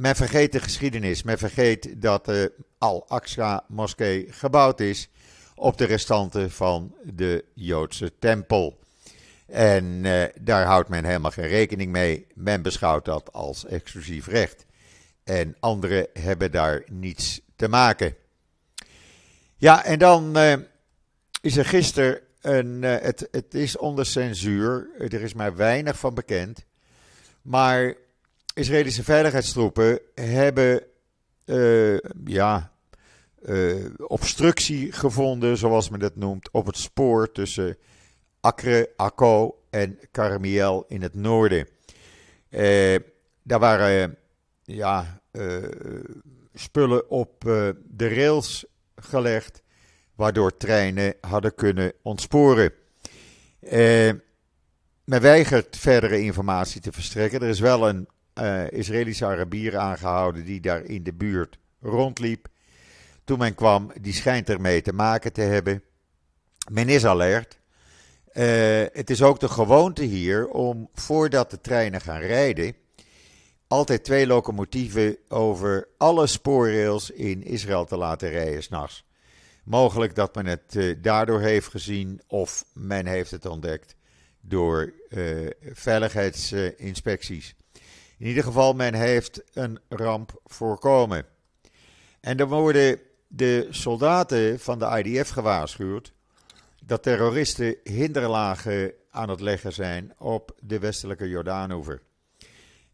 men 0.00 0.16
vergeet 0.16 0.52
de 0.52 0.60
geschiedenis. 0.60 1.22
Men 1.22 1.38
vergeet 1.38 2.02
dat 2.02 2.24
de 2.24 2.52
Al-Aqsa-moskee 2.78 4.26
gebouwd 4.30 4.80
is 4.80 5.08
op 5.54 5.78
de 5.78 5.84
restanten 5.84 6.50
van 6.50 6.94
de 7.02 7.44
Joodse 7.54 8.12
tempel. 8.18 8.78
En 9.46 10.04
eh, 10.04 10.22
daar 10.40 10.66
houdt 10.66 10.88
men 10.88 11.04
helemaal 11.04 11.30
geen 11.30 11.46
rekening 11.46 11.92
mee. 11.92 12.26
Men 12.34 12.62
beschouwt 12.62 13.04
dat 13.04 13.32
als 13.32 13.66
exclusief 13.66 14.26
recht. 14.26 14.66
En 15.24 15.56
anderen 15.60 16.06
hebben 16.12 16.50
daar 16.50 16.82
niets 16.86 17.40
te 17.56 17.68
maken. 17.68 18.14
Ja, 19.60 19.84
en 19.84 19.98
dan 19.98 20.38
uh, 20.38 20.54
is 21.40 21.56
er 21.56 21.64
gisteren 21.64 22.20
een. 22.40 22.82
Uh, 22.82 22.96
het, 23.00 23.28
het 23.30 23.54
is 23.54 23.76
onder 23.76 24.06
censuur. 24.06 24.90
Er 24.98 25.22
is 25.22 25.34
maar 25.34 25.56
weinig 25.56 25.98
van 25.98 26.14
bekend. 26.14 26.64
Maar 27.42 27.94
Israëlische 28.54 29.04
veiligheidstroepen 29.04 30.00
hebben 30.14 30.82
uh, 31.44 31.98
ja, 32.24 32.72
obstructie 33.96 34.92
gevonden, 34.92 35.56
zoals 35.56 35.88
men 35.88 36.00
dat 36.00 36.16
noemt, 36.16 36.50
op 36.50 36.66
het 36.66 36.76
spoor 36.76 37.32
tussen 37.32 37.76
Acre, 38.40 38.90
Akko 38.96 39.62
en 39.70 39.98
Karmiel 40.10 40.84
in 40.88 41.02
het 41.02 41.14
noorden. 41.14 41.68
Daar 43.42 43.58
waren 43.58 44.16
ja, 44.62 45.20
spullen 46.54 47.10
op 47.10 47.40
de 47.40 48.08
rails 48.14 48.64
gelegd, 49.00 49.62
waardoor 50.14 50.56
treinen 50.56 51.14
hadden 51.20 51.54
kunnen 51.54 51.92
ontsporen. 52.02 52.72
men 55.04 55.20
weigert 55.20 55.76
verdere 55.76 56.20
informatie 56.20 56.80
te 56.80 56.92
verstrekken. 56.92 57.40
Er 57.40 57.48
is 57.48 57.60
wel 57.60 57.88
een 57.88 58.08
uh, 58.40 58.70
Israëlische 58.70 59.26
Arabier 59.26 59.78
aangehouden 59.78 60.44
die 60.44 60.60
daar 60.60 60.82
in 60.82 61.02
de 61.02 61.12
buurt 61.12 61.58
rondliep. 61.80 62.48
Toen 63.24 63.38
men 63.38 63.54
kwam, 63.54 63.92
die 64.00 64.12
schijnt 64.12 64.48
ermee 64.48 64.82
te 64.82 64.92
maken 64.92 65.32
te 65.32 65.40
hebben. 65.40 65.82
Men 66.70 66.88
is 66.88 67.04
alert. 67.04 67.58
Uh, 68.32 68.44
het 68.92 69.10
is 69.10 69.22
ook 69.22 69.40
de 69.40 69.48
gewoonte 69.48 70.02
hier 70.02 70.48
om 70.48 70.88
voordat 70.94 71.50
de 71.50 71.60
treinen 71.60 72.00
gaan 72.00 72.20
rijden, 72.20 72.74
altijd 73.70 74.04
twee 74.04 74.26
locomotieven 74.26 75.16
over 75.28 75.88
alle 75.96 76.26
spoorrails 76.26 77.10
in 77.10 77.42
Israël 77.42 77.84
te 77.84 77.96
laten 77.96 78.28
rijden 78.28 78.62
s'nachts. 78.62 79.04
Mogelijk 79.64 80.14
dat 80.14 80.34
men 80.34 80.46
het 80.46 80.74
uh, 80.74 80.96
daardoor 81.02 81.40
heeft 81.40 81.68
gezien 81.68 82.20
of 82.26 82.64
men 82.72 83.06
heeft 83.06 83.30
het 83.30 83.46
ontdekt 83.46 83.96
door 84.40 84.92
uh, 85.08 85.50
veiligheidsinspecties. 85.62 87.54
In 88.18 88.26
ieder 88.26 88.42
geval, 88.42 88.72
men 88.72 88.94
heeft 88.94 89.42
een 89.52 89.78
ramp 89.88 90.40
voorkomen. 90.44 91.26
En 92.20 92.36
dan 92.36 92.48
worden 92.48 93.00
de 93.26 93.66
soldaten 93.70 94.60
van 94.60 94.78
de 94.78 95.02
IDF 95.04 95.28
gewaarschuwd 95.28 96.12
dat 96.84 97.02
terroristen 97.02 97.76
hinderlagen 97.84 98.92
aan 99.10 99.28
het 99.28 99.40
leggen 99.40 99.72
zijn 99.72 100.12
op 100.18 100.54
de 100.60 100.78
westelijke 100.78 101.28
Jordaanoever. 101.28 102.02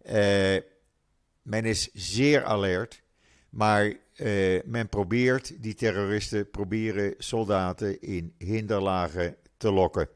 Uh, 0.09 0.57
men 1.43 1.65
is 1.65 1.91
zeer 1.93 2.45
alert, 2.45 3.03
maar 3.51 3.95
uh, 4.17 4.63
men 4.65 4.89
probeert, 4.89 5.63
die 5.63 5.75
terroristen 5.75 6.51
proberen 6.51 7.15
soldaten 7.19 8.01
in 8.01 8.35
hinderlagen 8.39 9.37
te 9.57 9.73
lokken. 9.73 10.09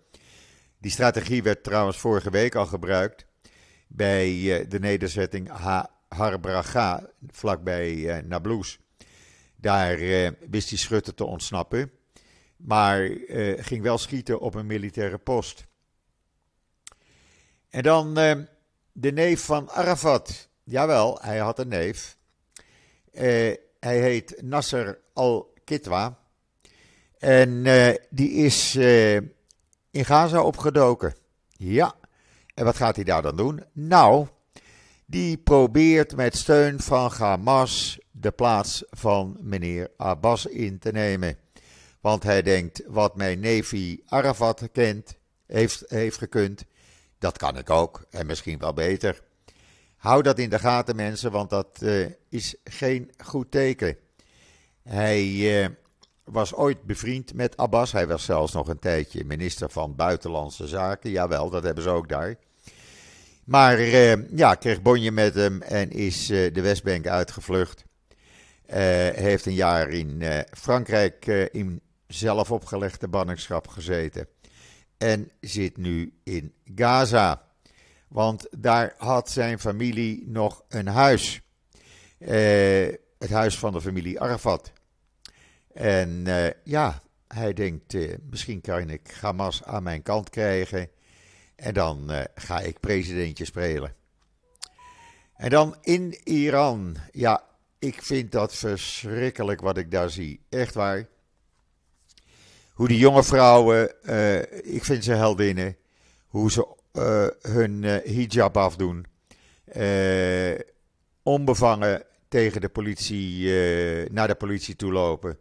Die 0.79 0.91
strategie 0.91 1.43
werd 1.43 1.65
trouwens 1.65 1.99
vorige 1.99 2.31
week 2.31 2.55
al 2.55 2.67
gebruikt 2.67 3.27
bij 3.93 4.29
eh, 4.29 4.69
de 4.69 4.79
nederzetting 4.79 5.49
Harbraga, 6.09 7.11
vlakbij 7.27 8.09
eh, 8.09 8.25
Nablus. 8.25 8.79
Daar 9.57 9.99
eh, 9.99 10.31
wist 10.51 10.69
hij 10.69 10.79
schutter 10.79 11.15
te 11.15 11.25
ontsnappen, 11.25 11.91
maar 12.57 13.11
ging 13.57 13.83
wel 13.83 13.99
schieten 13.99 14.41
op 14.41 14.55
een 14.55 14.67
militaire 14.67 15.19
post. 15.19 15.67
En 17.69 17.83
dan 17.83 18.19
de 19.01 19.13
neef 19.13 19.45
van 19.45 19.71
Arafat. 19.71 20.49
Jawel, 20.65 21.19
hij 21.21 21.39
had 21.39 21.59
een 21.59 21.69
neef. 21.69 22.17
hij 23.11 23.59
heet 23.81 24.43
Nasser 24.43 24.99
al-Kitwa. 25.13 26.19
En 27.19 27.63
die 28.11 28.31
is 28.31 28.77
in 29.91 30.05
Gaza 30.05 30.43
opgedoken. 30.43 31.15
Ja, 31.51 31.95
en 32.55 32.65
wat 32.65 32.77
gaat 32.77 32.97
hij 32.97 33.05
daar 33.05 33.23
dan 33.23 33.37
doen? 33.37 33.65
Nou, 33.73 34.27
die 35.07 35.39
probeert 35.39 36.17
met 36.17 36.37
steun 36.37 36.81
van 36.81 37.11
Hamas 37.11 37.99
de 38.11 38.31
plaats 38.31 38.85
van 38.91 39.37
meneer 39.41 39.91
Abbas 39.97 40.47
in 40.47 40.79
te 40.79 40.93
nemen. 40.93 41.39
Want 42.01 42.23
hij 42.23 42.43
denkt, 42.43 42.83
wat 42.87 43.17
mijn 43.17 43.41
neefie 43.41 44.03
Arafat 44.07 44.69
kent, 44.73 45.19
heeft, 45.47 45.85
heeft 45.87 46.19
gekund, 46.19 46.65
dat 47.21 47.39
kan 47.39 47.59
ik 47.59 47.71
ook 47.71 48.05
en 48.11 48.27
misschien 48.27 48.59
wel 48.59 48.73
beter. 48.73 49.23
Hou 49.97 50.23
dat 50.23 50.39
in 50.39 50.51
de 50.51 50.59
gaten 50.59 50.97
mensen, 50.97 51.31
want 51.31 51.51
dat 51.51 51.81
uh, 51.83 52.07
is 52.29 52.55
geen 52.65 53.11
goed 53.25 53.51
teken. 53.51 53.97
Hij 54.83 55.25
uh, 55.25 55.69
was 56.25 56.55
ooit 56.55 56.83
bevriend 56.83 57.35
met 57.35 57.57
Abbas. 57.57 57.93
Hij 57.93 58.07
was 58.07 58.25
zelfs 58.25 58.53
nog 58.53 58.69
een 58.69 58.79
tijdje 58.79 59.25
minister 59.25 59.71
van 59.71 59.95
Buitenlandse 59.95 60.67
Zaken. 60.67 61.11
Jawel, 61.11 61.51
dat 61.51 61.63
hebben 61.63 61.83
ze 61.83 61.91
ook 61.91 62.09
daar. 62.09 62.35
Maar 63.45 63.81
uh, 63.81 64.37
ja, 64.37 64.55
kreeg 64.55 64.83
bonje 64.83 65.11
met 65.11 65.35
hem 65.35 65.63
en 65.63 65.91
is 65.91 66.27
de 66.27 66.61
Westbank 66.61 67.07
uitgevlucht. 67.07 67.85
Heeft 68.67 69.47
een 69.47 69.55
jaar 69.55 69.89
in 69.89 70.23
Frankrijk 70.53 71.27
in 71.53 71.81
zelf 72.07 72.51
opgelegde 72.51 73.09
banningschap 73.09 73.69
gezeten. 73.69 74.27
En 75.01 75.31
zit 75.41 75.77
nu 75.77 76.13
in 76.25 76.53
Gaza. 76.75 77.43
Want 78.09 78.47
daar 78.59 78.95
had 78.97 79.31
zijn 79.31 79.59
familie 79.59 80.23
nog 80.27 80.65
een 80.69 80.87
huis. 80.87 81.41
het 83.19 83.31
huis 83.31 83.59
van 83.59 83.73
de 83.73 83.81
familie 83.81 84.21
Arafat. 84.21 84.73
En 85.73 86.25
ja, 86.65 87.03
hij 87.29 87.53
denkt, 87.53 87.97
misschien 88.31 88.61
kan 88.61 88.91
ik 88.91 89.17
Hamas 89.21 89.63
aan 89.65 89.83
mijn 89.83 90.03
kant 90.03 90.31
krijgen. 90.31 90.89
En 91.57 91.75
dan 91.75 92.11
ga 92.35 92.61
ik 92.61 92.81
presidentje 92.81 93.45
spelen. 93.45 93.95
En 95.35 95.51
dan 95.51 95.77
in 95.83 96.19
Iran. 96.25 96.97
Ja, 97.13 97.45
ik 97.79 98.03
vind 98.03 98.33
dat 98.33 98.55
verschrikkelijk 98.55 99.61
wat 99.61 99.77
ik 99.77 99.91
daar 99.91 100.11
zie. 100.11 100.41
Echt 100.49 100.75
waar. 100.75 101.09
Hoe 102.81 102.89
die 102.89 102.99
jonge 102.99 103.25
vrouwen, 103.25 103.93
uh, 104.03 104.39
ik 104.75 104.85
vind 104.85 105.05
ze 105.05 105.13
heldinnen. 105.13 105.77
Hoe 106.27 106.51
ze 106.51 106.67
hun 107.41 107.83
hijab 107.83 108.57
afdoen. 108.57 109.07
onbevangen 111.23 112.03
tegen 112.29 112.61
de 112.61 112.69
politie, 112.69 113.49
naar 114.11 114.27
de 114.27 114.35
politie 114.35 114.77
toe 114.77 114.93
lopen. 114.93 115.39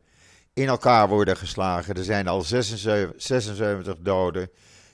In 0.54 0.68
elkaar 0.68 1.08
worden 1.08 1.38
geslagen. 1.38 1.96
Er 1.96 2.04
zijn 2.04 2.28
al 2.28 2.42
76, 2.42 3.22
76 3.22 3.96
doden. 4.00 4.50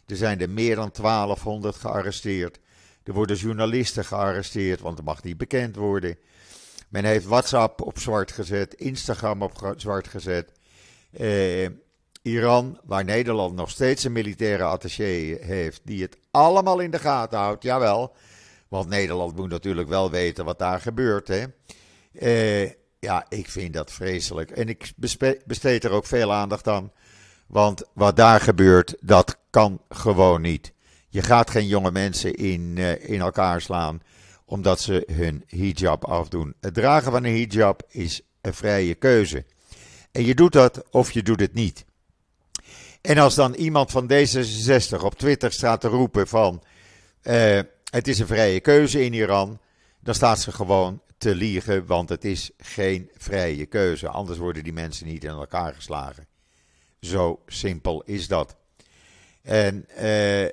Er 0.05 0.15
zijn 0.15 0.41
er 0.41 0.49
meer 0.49 0.75
dan 0.75 0.89
1200 1.01 1.75
gearresteerd. 1.75 2.59
Er 3.03 3.13
worden 3.13 3.35
journalisten 3.35 4.05
gearresteerd, 4.05 4.79
want 4.79 4.97
het 4.97 5.05
mag 5.05 5.23
niet 5.23 5.37
bekend 5.37 5.75
worden. 5.75 6.17
Men 6.89 7.05
heeft 7.05 7.25
WhatsApp 7.25 7.81
op 7.81 7.99
zwart 7.99 8.31
gezet, 8.31 8.73
Instagram 8.73 9.41
op 9.41 9.73
zwart 9.77 10.07
gezet. 10.07 10.51
Eh, 11.11 11.67
Iran, 12.25 12.79
waar 12.84 13.03
Nederland 13.03 13.55
nog 13.55 13.70
steeds 13.70 14.03
een 14.03 14.12
militaire 14.12 14.63
attaché 14.63 15.38
heeft, 15.41 15.82
die 15.84 16.01
het 16.01 16.17
allemaal 16.32 16.79
in 16.79 16.91
de 16.91 17.00
gaten 17.00 17.39
houdt, 17.39 17.63
jawel. 17.63 18.15
Want 18.67 18.89
Nederland 18.89 19.36
moet 19.36 19.50
natuurlijk 19.50 19.88
wel 19.88 20.12
weten 20.12 20.46
wat 20.46 20.60
daar 20.60 20.82
gebeurt. 20.82 21.27
Hè? 21.27 21.44
Eh, 22.13 22.72
ja, 23.00 23.25
ik 23.29 23.50
vind 23.50 23.74
dat 23.74 23.91
vreselijk. 23.91 24.51
En 24.51 24.70
ik 24.70 24.94
besteed 25.46 25.84
er 25.84 25.91
ook 25.91 26.05
veel 26.05 26.34
aandacht 26.34 26.67
aan. 26.67 26.91
Want 27.48 27.84
wat 27.94 28.15
daar 28.15 28.41
gebeurt, 28.41 28.96
dat 29.00 29.38
kan 29.50 29.82
gewoon 29.89 30.41
niet. 30.41 30.74
Je 31.10 31.22
gaat 31.22 31.50
geen 31.50 31.67
jonge 31.67 31.91
mensen 31.91 32.34
in, 32.34 32.75
uh, 32.77 33.10
in 33.10 33.20
elkaar 33.22 33.62
slaan 33.62 34.01
omdat 34.46 34.79
ze 34.79 35.08
hun 35.12 35.44
hijab 35.48 36.05
afdoen. 36.05 36.53
Het 36.62 36.74
dragen 36.74 37.12
van 37.12 37.24
een 37.24 37.36
hijab 37.36 37.84
is 37.88 38.22
een 38.41 38.53
vrije 38.53 38.96
keuze. 38.96 39.46
En 40.12 40.25
je 40.25 40.36
doet 40.36 40.51
dat 40.51 40.84
of 40.91 41.12
je 41.12 41.24
doet 41.24 41.39
het 41.39 41.53
niet. 41.53 41.86
En 43.05 43.17
als 43.17 43.35
dan 43.35 43.53
iemand 43.53 43.91
van 43.91 44.12
D66 44.12 45.03
op 45.03 45.15
Twitter 45.15 45.51
staat 45.51 45.81
te 45.81 45.88
roepen 45.88 46.27
van 46.27 46.63
uh, 47.24 47.59
het 47.91 48.07
is 48.07 48.19
een 48.19 48.27
vrije 48.27 48.59
keuze 48.59 49.03
in 49.03 49.13
Iran, 49.13 49.59
dan 50.00 50.15
staat 50.15 50.39
ze 50.39 50.51
gewoon 50.51 51.01
te 51.17 51.35
liegen, 51.35 51.85
want 51.85 52.09
het 52.09 52.25
is 52.25 52.51
geen 52.57 53.09
vrije 53.17 53.65
keuze. 53.65 54.07
Anders 54.07 54.39
worden 54.39 54.63
die 54.63 54.74
mensen 54.74 55.07
niet 55.07 55.24
in 55.24 55.29
elkaar 55.29 55.74
geslagen. 55.74 56.27
Zo 57.00 57.41
simpel 57.47 58.03
is 58.03 58.27
dat. 58.27 58.55
En 59.41 59.85
uh, 60.00 60.47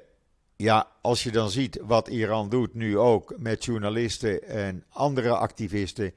ja, 0.56 0.86
als 1.02 1.22
je 1.22 1.30
dan 1.30 1.50
ziet 1.50 1.78
wat 1.82 2.08
Iran 2.08 2.48
doet, 2.48 2.74
nu 2.74 2.98
ook 2.98 3.34
met 3.38 3.64
journalisten 3.64 4.42
en 4.48 4.84
andere 4.88 5.36
activisten. 5.36 6.12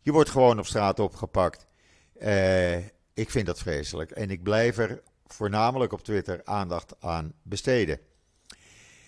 Je 0.00 0.12
wordt 0.12 0.30
gewoon 0.30 0.58
op 0.58 0.66
straat 0.66 1.00
opgepakt. 1.00 1.66
Uh, 2.22 2.76
ik 3.14 3.30
vind 3.30 3.46
dat 3.46 3.58
vreselijk. 3.58 4.10
En 4.10 4.30
ik 4.30 4.42
blijf 4.42 4.78
er 4.78 5.02
voornamelijk 5.28 5.92
op 5.92 6.02
Twitter 6.02 6.40
aandacht 6.44 6.94
aan 7.00 7.32
besteden. 7.42 7.98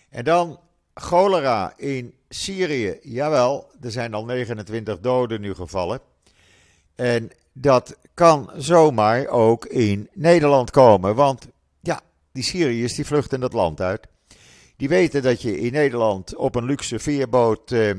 En 0.08 0.24
dan 0.24 0.60
cholera 0.94 1.72
in 1.76 2.14
Syrië. 2.28 2.98
Jawel, 3.02 3.70
er 3.80 3.90
zijn 3.90 4.14
al 4.14 4.24
29 4.24 5.00
doden 5.00 5.40
nu 5.40 5.54
gevallen. 5.54 6.00
En 6.94 7.30
dat 7.52 7.96
kan 8.14 8.50
zomaar 8.56 9.26
ook 9.26 9.66
in 9.66 10.08
Nederland 10.12 10.70
komen. 10.70 11.14
Want 11.14 11.48
ja, 11.80 12.00
die 12.32 12.42
Syriërs 12.42 12.94
die 12.94 13.06
vluchten 13.06 13.40
het 13.40 13.52
land 13.52 13.80
uit. 13.80 14.06
Die 14.76 14.88
weten 14.88 15.22
dat 15.22 15.42
je 15.42 15.60
in 15.60 15.72
Nederland 15.72 16.36
op 16.36 16.54
een 16.54 16.64
luxe 16.64 16.98
veerboot 16.98 17.70
uh, 17.70 17.94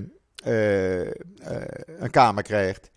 uh, 0.46 1.12
een 2.00 2.12
kamer 2.12 2.44
krijgt. 2.44 2.91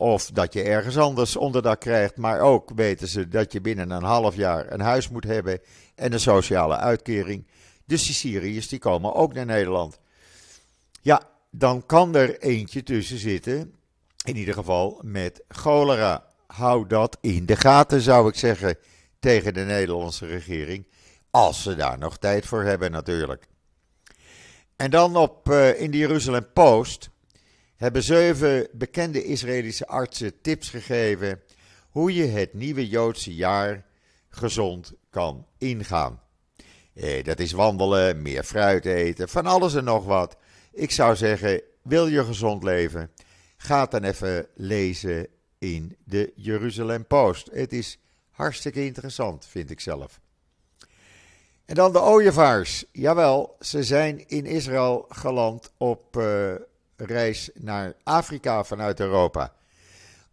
Of 0.00 0.30
dat 0.30 0.52
je 0.52 0.62
ergens 0.62 0.98
anders 0.98 1.36
onderdak 1.36 1.80
krijgt. 1.80 2.16
Maar 2.16 2.40
ook 2.40 2.70
weten 2.74 3.08
ze 3.08 3.28
dat 3.28 3.52
je 3.52 3.60
binnen 3.60 3.90
een 3.90 4.02
half 4.02 4.36
jaar 4.36 4.72
een 4.72 4.80
huis 4.80 5.08
moet 5.08 5.24
hebben 5.24 5.60
en 5.94 6.12
een 6.12 6.20
sociale 6.20 6.76
uitkering. 6.76 7.46
Dus 7.84 8.06
die 8.06 8.14
Syriërs 8.14 8.68
die 8.68 8.78
komen 8.78 9.14
ook 9.14 9.34
naar 9.34 9.46
Nederland. 9.46 9.98
Ja, 11.00 11.22
dan 11.50 11.86
kan 11.86 12.14
er 12.14 12.38
eentje 12.38 12.82
tussen 12.82 13.18
zitten. 13.18 13.74
In 14.24 14.36
ieder 14.36 14.54
geval 14.54 15.00
met 15.04 15.42
cholera. 15.48 16.26
Hou 16.46 16.86
dat 16.86 17.18
in 17.20 17.46
de 17.46 17.56
gaten, 17.56 18.00
zou 18.00 18.28
ik 18.28 18.34
zeggen, 18.34 18.76
tegen 19.18 19.54
de 19.54 19.64
Nederlandse 19.64 20.26
regering. 20.26 20.86
Als 21.30 21.62
ze 21.62 21.74
daar 21.74 21.98
nog 21.98 22.18
tijd 22.18 22.46
voor 22.46 22.62
hebben, 22.62 22.90
natuurlijk. 22.90 23.46
En 24.76 24.90
dan 24.90 25.16
op, 25.16 25.48
uh, 25.48 25.80
in 25.80 25.90
de 25.90 25.98
Jeruzalem 25.98 26.46
Post 26.52 27.10
hebben 27.78 28.02
zeven 28.02 28.68
bekende 28.72 29.24
Israëlische 29.24 29.86
artsen 29.86 30.40
tips 30.40 30.70
gegeven 30.70 31.40
hoe 31.90 32.14
je 32.14 32.24
het 32.24 32.54
nieuwe 32.54 32.88
Joodse 32.88 33.34
jaar 33.34 33.86
gezond 34.28 34.92
kan 35.10 35.46
ingaan. 35.58 36.20
Eh, 36.94 37.24
dat 37.24 37.38
is 37.38 37.52
wandelen, 37.52 38.22
meer 38.22 38.44
fruit 38.44 38.84
eten, 38.84 39.28
van 39.28 39.46
alles 39.46 39.74
en 39.74 39.84
nog 39.84 40.04
wat. 40.04 40.36
Ik 40.72 40.90
zou 40.90 41.16
zeggen, 41.16 41.62
wil 41.82 42.06
je 42.06 42.24
gezond 42.24 42.62
leven? 42.62 43.10
Ga 43.56 43.86
dan 43.86 44.04
even 44.04 44.46
lezen 44.54 45.26
in 45.58 45.96
de 46.04 46.32
Jeruzalem 46.34 47.06
Post. 47.06 47.50
Het 47.52 47.72
is 47.72 47.98
hartstikke 48.30 48.84
interessant, 48.84 49.46
vind 49.46 49.70
ik 49.70 49.80
zelf. 49.80 50.20
En 51.64 51.74
dan 51.74 51.92
de 51.92 52.00
ooievaars. 52.00 52.84
Jawel, 52.92 53.56
ze 53.60 53.82
zijn 53.82 54.28
in 54.28 54.46
Israël 54.46 55.04
geland 55.08 55.72
op 55.76 56.16
uh, 56.16 56.54
reis 57.00 57.50
naar 57.54 57.94
Afrika 58.02 58.64
vanuit 58.64 59.00
Europa. 59.00 59.52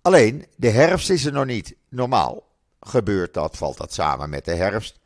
Alleen, 0.02 0.46
de 0.56 0.70
herfst 0.70 1.10
is 1.10 1.26
er 1.26 1.32
nog 1.32 1.46
niet. 1.46 1.76
Normaal 1.90 2.44
gebeurt 2.80 3.34
dat, 3.34 3.58
valt 3.58 3.78
dat 3.78 3.94
samen 3.94 4.30
met 4.30 4.46
de 4.46 4.54
herfst. 4.54 5.00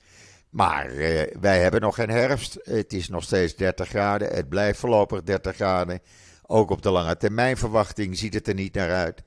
Maar 0.50 0.92
uh, 0.92 1.22
wij 1.40 1.62
hebben 1.62 1.82
nog 1.82 1.96
geen 1.96 2.10
herfst. 2.10 2.58
Het 2.64 2.94
is 2.94 3.10
nog 3.10 3.24
steeds 3.24 3.56
30 3.56 3.90
graden. 3.90 4.28
Het 4.28 4.50
blijft 4.50 4.80
voorlopig 4.80 5.24
30 5.24 5.56
graden. 5.56 6.02
Ook 6.46 6.70
op 6.70 6.82
de 6.82 6.90
lange 6.90 7.18
termijn 7.18 7.58
verwachting 7.58 8.18
ziet 8.18 8.34
het 8.34 8.48
er 8.48 8.54
niet 8.54 8.74
naar 8.74 8.92
uit. 8.92 9.24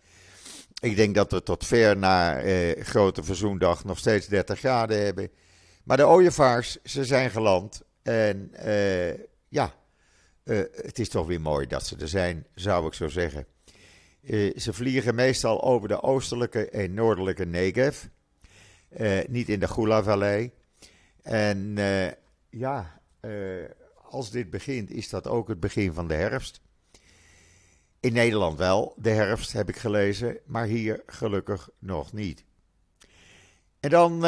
Ik 0.80 0.96
denk 0.96 1.14
dat 1.14 1.32
we 1.32 1.42
tot 1.42 1.66
ver 1.66 1.96
na 1.96 2.42
uh, 2.42 2.84
Grote 2.84 3.22
Verzoendag 3.22 3.84
nog 3.84 3.98
steeds 3.98 4.26
30 4.26 4.58
graden 4.58 5.04
hebben. 5.04 5.30
Maar 5.84 5.96
de 5.96 6.06
ooievaars, 6.06 6.82
ze 6.82 7.04
zijn 7.04 7.30
geland. 7.30 7.82
En 8.02 8.52
uh, 8.66 9.14
ja, 9.48 9.72
uh, 10.44 10.62
het 10.72 10.98
is 10.98 11.08
toch 11.08 11.26
weer 11.26 11.40
mooi 11.40 11.66
dat 11.66 11.86
ze 11.86 11.96
er 11.96 12.08
zijn, 12.08 12.46
zou 12.54 12.86
ik 12.86 12.94
zo 12.94 13.08
zeggen. 13.08 13.46
Uh, 14.22 14.56
ze 14.56 14.72
vliegen 14.72 15.14
meestal 15.14 15.62
over 15.62 15.88
de 15.88 16.02
oostelijke 16.02 16.70
en 16.70 16.94
noordelijke 16.94 17.46
Negev. 17.46 18.04
niet 19.28 19.48
in 19.48 19.60
de 19.60 19.68
Gula-vallei. 19.68 20.50
En 21.22 21.74
ja, 22.50 23.00
als 24.08 24.30
dit 24.30 24.50
begint, 24.50 24.90
is 24.90 25.08
dat 25.08 25.26
ook 25.26 25.48
het 25.48 25.60
begin 25.60 25.92
van 25.92 26.08
de 26.08 26.14
herfst. 26.14 26.60
In 28.00 28.12
Nederland 28.12 28.58
wel, 28.58 28.94
de 28.96 29.10
herfst 29.10 29.52
heb 29.52 29.68
ik 29.68 29.76
gelezen, 29.76 30.38
maar 30.46 30.66
hier 30.66 31.02
gelukkig 31.06 31.70
nog 31.78 32.12
niet. 32.12 32.44
En 33.80 33.90
dan 33.90 34.24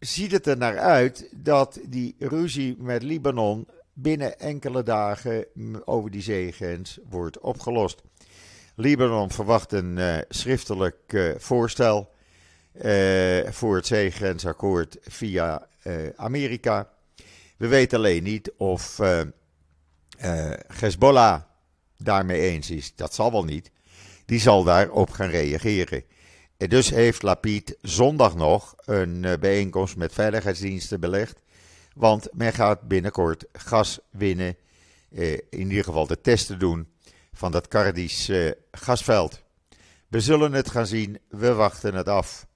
ziet 0.00 0.32
het 0.32 0.46
er 0.46 0.56
naar 0.56 0.78
uit 0.78 1.28
dat 1.36 1.80
die 1.88 2.14
ruzie 2.18 2.76
met 2.78 3.02
Libanon 3.02 3.66
binnen 4.02 4.38
enkele 4.38 4.82
dagen 4.82 5.46
over 5.84 6.10
die 6.10 6.22
zeegrens 6.22 6.98
wordt 7.08 7.38
opgelost. 7.38 8.02
Libanon 8.74 9.30
verwacht 9.30 9.72
een 9.72 9.96
uh, 9.96 10.18
schriftelijk 10.28 10.96
uh, 11.08 11.34
voorstel 11.38 12.10
uh, 12.82 13.46
voor 13.50 13.76
het 13.76 13.86
zeegrensakkoord 13.86 14.96
via 15.00 15.68
Amerika. 16.16 16.88
We 17.56 17.66
weten 17.66 17.98
alleen 17.98 18.22
niet 18.22 18.52
of 18.56 19.00
Hezbollah 20.66 21.40
daarmee 21.96 22.40
eens 22.40 22.70
is. 22.70 22.94
Dat 22.94 23.14
zal 23.14 23.32
wel 23.32 23.44
niet. 23.44 23.70
Die 24.26 24.40
zal 24.40 24.64
daarop 24.64 25.10
gaan 25.10 25.30
reageren. 25.30 26.04
En 26.56 26.68
dus 26.68 26.90
heeft 26.90 27.22
Lapid 27.22 27.76
zondag 27.82 28.36
nog 28.36 28.74
een 28.84 29.24
eh, 29.24 29.38
bijeenkomst 29.38 29.96
met 29.96 30.12
veiligheidsdiensten 30.12 31.00
belegd. 31.00 31.40
Want 31.94 32.28
men 32.32 32.52
gaat 32.52 32.88
binnenkort 32.88 33.44
gas 33.52 33.98
winnen. 34.10 34.56
Eh, 35.10 35.32
in 35.32 35.68
ieder 35.68 35.84
geval 35.84 36.06
de 36.06 36.20
testen 36.20 36.58
doen 36.58 36.88
van 37.32 37.52
dat 37.52 37.68
Kardisch 37.68 38.28
eh, 38.28 38.50
gasveld. 38.70 39.42
We 40.08 40.20
zullen 40.20 40.52
het 40.52 40.70
gaan 40.70 40.86
zien, 40.86 41.18
we 41.28 41.52
wachten 41.52 41.94
het 41.94 42.08
af. 42.08 42.46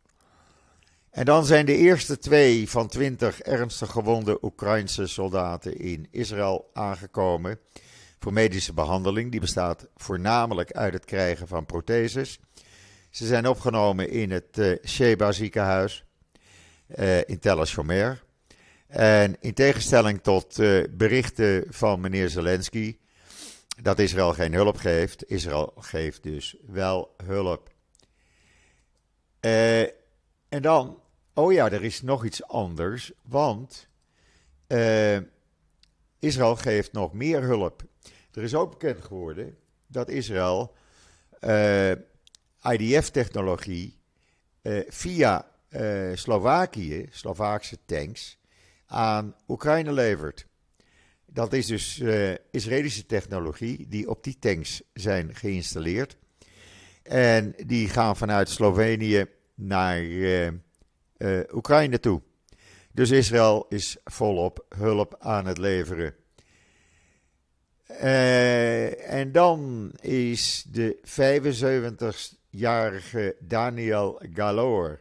En 1.10 1.24
dan 1.24 1.44
zijn 1.44 1.66
de 1.66 1.76
eerste 1.76 2.18
twee 2.18 2.70
van 2.70 2.88
twintig 2.88 3.40
ernstig 3.40 3.90
gewonde 3.90 4.38
Oekraïnse 4.42 5.06
soldaten 5.06 5.78
in 5.78 6.08
Israël 6.10 6.70
aangekomen 6.72 7.58
voor 8.18 8.32
medische 8.32 8.72
behandeling. 8.72 9.30
Die 9.30 9.40
bestaat 9.40 9.86
voornamelijk 9.96 10.72
uit 10.72 10.92
het 10.92 11.04
krijgen 11.04 11.48
van 11.48 11.66
protheses. 11.66 12.38
Ze 13.10 13.26
zijn 13.26 13.48
opgenomen 13.48 14.10
in 14.10 14.30
het 14.30 14.58
uh, 14.58 14.76
Sheba 14.84 15.32
ziekenhuis 15.32 16.04
uh, 16.98 17.28
in 17.28 17.38
Tel 17.38 17.60
Ashomer. 17.60 18.24
En 18.94 19.36
in 19.40 19.54
tegenstelling 19.54 20.22
tot 20.22 20.58
uh, 20.58 20.84
berichten 20.90 21.64
van 21.68 22.00
meneer 22.00 22.28
Zelensky 22.28 22.98
dat 23.82 23.98
Israël 23.98 24.32
geen 24.32 24.52
hulp 24.52 24.76
geeft, 24.76 25.30
Israël 25.30 25.72
geeft 25.78 26.22
dus 26.22 26.56
wel 26.66 27.14
hulp. 27.24 27.70
en 29.40 30.62
dan, 30.62 31.00
oh 31.32 31.52
ja, 31.52 31.70
er 31.70 31.84
is 31.84 32.02
nog 32.02 32.24
iets 32.24 32.46
anders, 32.46 33.12
want 33.22 33.88
Israël 36.18 36.56
geeft 36.56 36.92
nog 36.92 37.12
meer 37.12 37.42
hulp. 37.42 37.82
Er 38.32 38.42
is 38.42 38.54
ook 38.54 38.70
bekend 38.70 39.04
geworden 39.04 39.56
dat 39.86 40.08
Israël 40.08 40.74
IDF-technologie 42.62 43.98
via 44.88 45.48
Slovakië, 46.14 47.06
Slovaakse 47.10 47.78
tanks, 47.86 48.38
aan 48.94 49.34
Oekraïne 49.48 49.92
levert. 49.92 50.46
Dat 51.26 51.52
is 51.52 51.66
dus 51.66 52.02
Israëlische 52.50 53.06
technologie 53.06 53.88
die 53.88 54.10
op 54.10 54.24
die 54.24 54.38
tanks 54.38 54.82
zijn 54.92 55.34
geïnstalleerd. 55.34 56.16
En 57.02 57.54
die 57.66 57.88
gaan 57.88 58.16
vanuit 58.16 58.48
Slovenië 58.48 59.26
naar 59.54 60.02
Oekraïne 61.52 62.00
toe. 62.00 62.22
Dus 62.92 63.10
Israël 63.10 63.66
is 63.68 63.96
volop 64.04 64.66
hulp 64.68 65.16
aan 65.18 65.46
het 65.46 65.58
leveren. 65.58 66.14
En 69.06 69.32
dan 69.32 69.90
is 70.00 70.66
de 70.70 70.98
75-jarige 71.02 73.36
Daniel 73.40 74.22
Galor, 74.34 75.00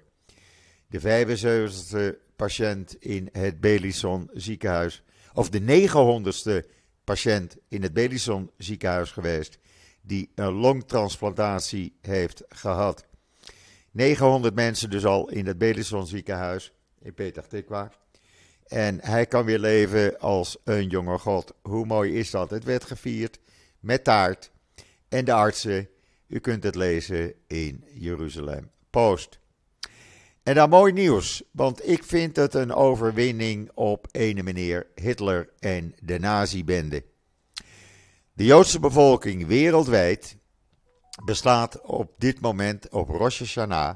de 0.87 0.99
75ste 0.99 2.21
patiënt 2.35 2.95
in 2.99 3.29
het 3.31 3.59
Belison 3.59 4.29
ziekenhuis, 4.33 5.03
of 5.33 5.49
de 5.49 5.61
900ste 5.61 6.69
patiënt 7.03 7.57
in 7.67 7.81
het 7.81 7.93
Belison 7.93 8.51
ziekenhuis 8.57 9.11
geweest, 9.11 9.57
die 10.01 10.31
een 10.35 10.53
longtransplantatie 10.53 11.97
heeft 12.01 12.43
gehad. 12.49 13.05
900 13.91 14.55
mensen 14.55 14.89
dus 14.89 15.05
al 15.05 15.29
in 15.29 15.45
het 15.45 15.57
Belison 15.57 16.07
ziekenhuis 16.07 16.73
in 17.01 17.13
Petah 17.13 17.43
Tikwa. 17.43 17.91
En 18.67 18.99
hij 19.01 19.25
kan 19.25 19.45
weer 19.45 19.59
leven 19.59 20.19
als 20.19 20.57
een 20.63 20.87
jonge 20.87 21.17
God. 21.17 21.53
Hoe 21.61 21.85
mooi 21.85 22.17
is 22.17 22.29
dat? 22.29 22.49
Het 22.49 22.63
werd 22.63 22.83
gevierd 22.83 23.39
met 23.79 24.03
taart. 24.03 24.51
En 25.09 25.25
de 25.25 25.33
artsen, 25.33 25.89
u 26.27 26.39
kunt 26.39 26.63
het 26.63 26.75
lezen 26.75 27.33
in 27.47 27.83
Jeruzalem 27.93 28.71
Post. 28.89 29.39
En 30.43 30.55
dan 30.55 30.69
mooi 30.69 30.93
nieuws, 30.93 31.43
want 31.51 31.89
ik 31.89 32.03
vind 32.03 32.35
het 32.35 32.53
een 32.53 32.73
overwinning 32.73 33.71
op 33.73 34.07
ene 34.11 34.43
meneer 34.43 34.87
Hitler 34.95 35.49
en 35.59 35.95
de 36.01 36.19
nazi-bende. 36.19 37.03
De 38.33 38.45
Joodse 38.45 38.79
bevolking 38.79 39.47
wereldwijd 39.47 40.37
beslaat 41.25 41.81
op 41.81 42.13
dit 42.17 42.39
moment 42.39 42.89
op 42.89 43.09
Rosh 43.09 43.39
Hashanah 43.39 43.95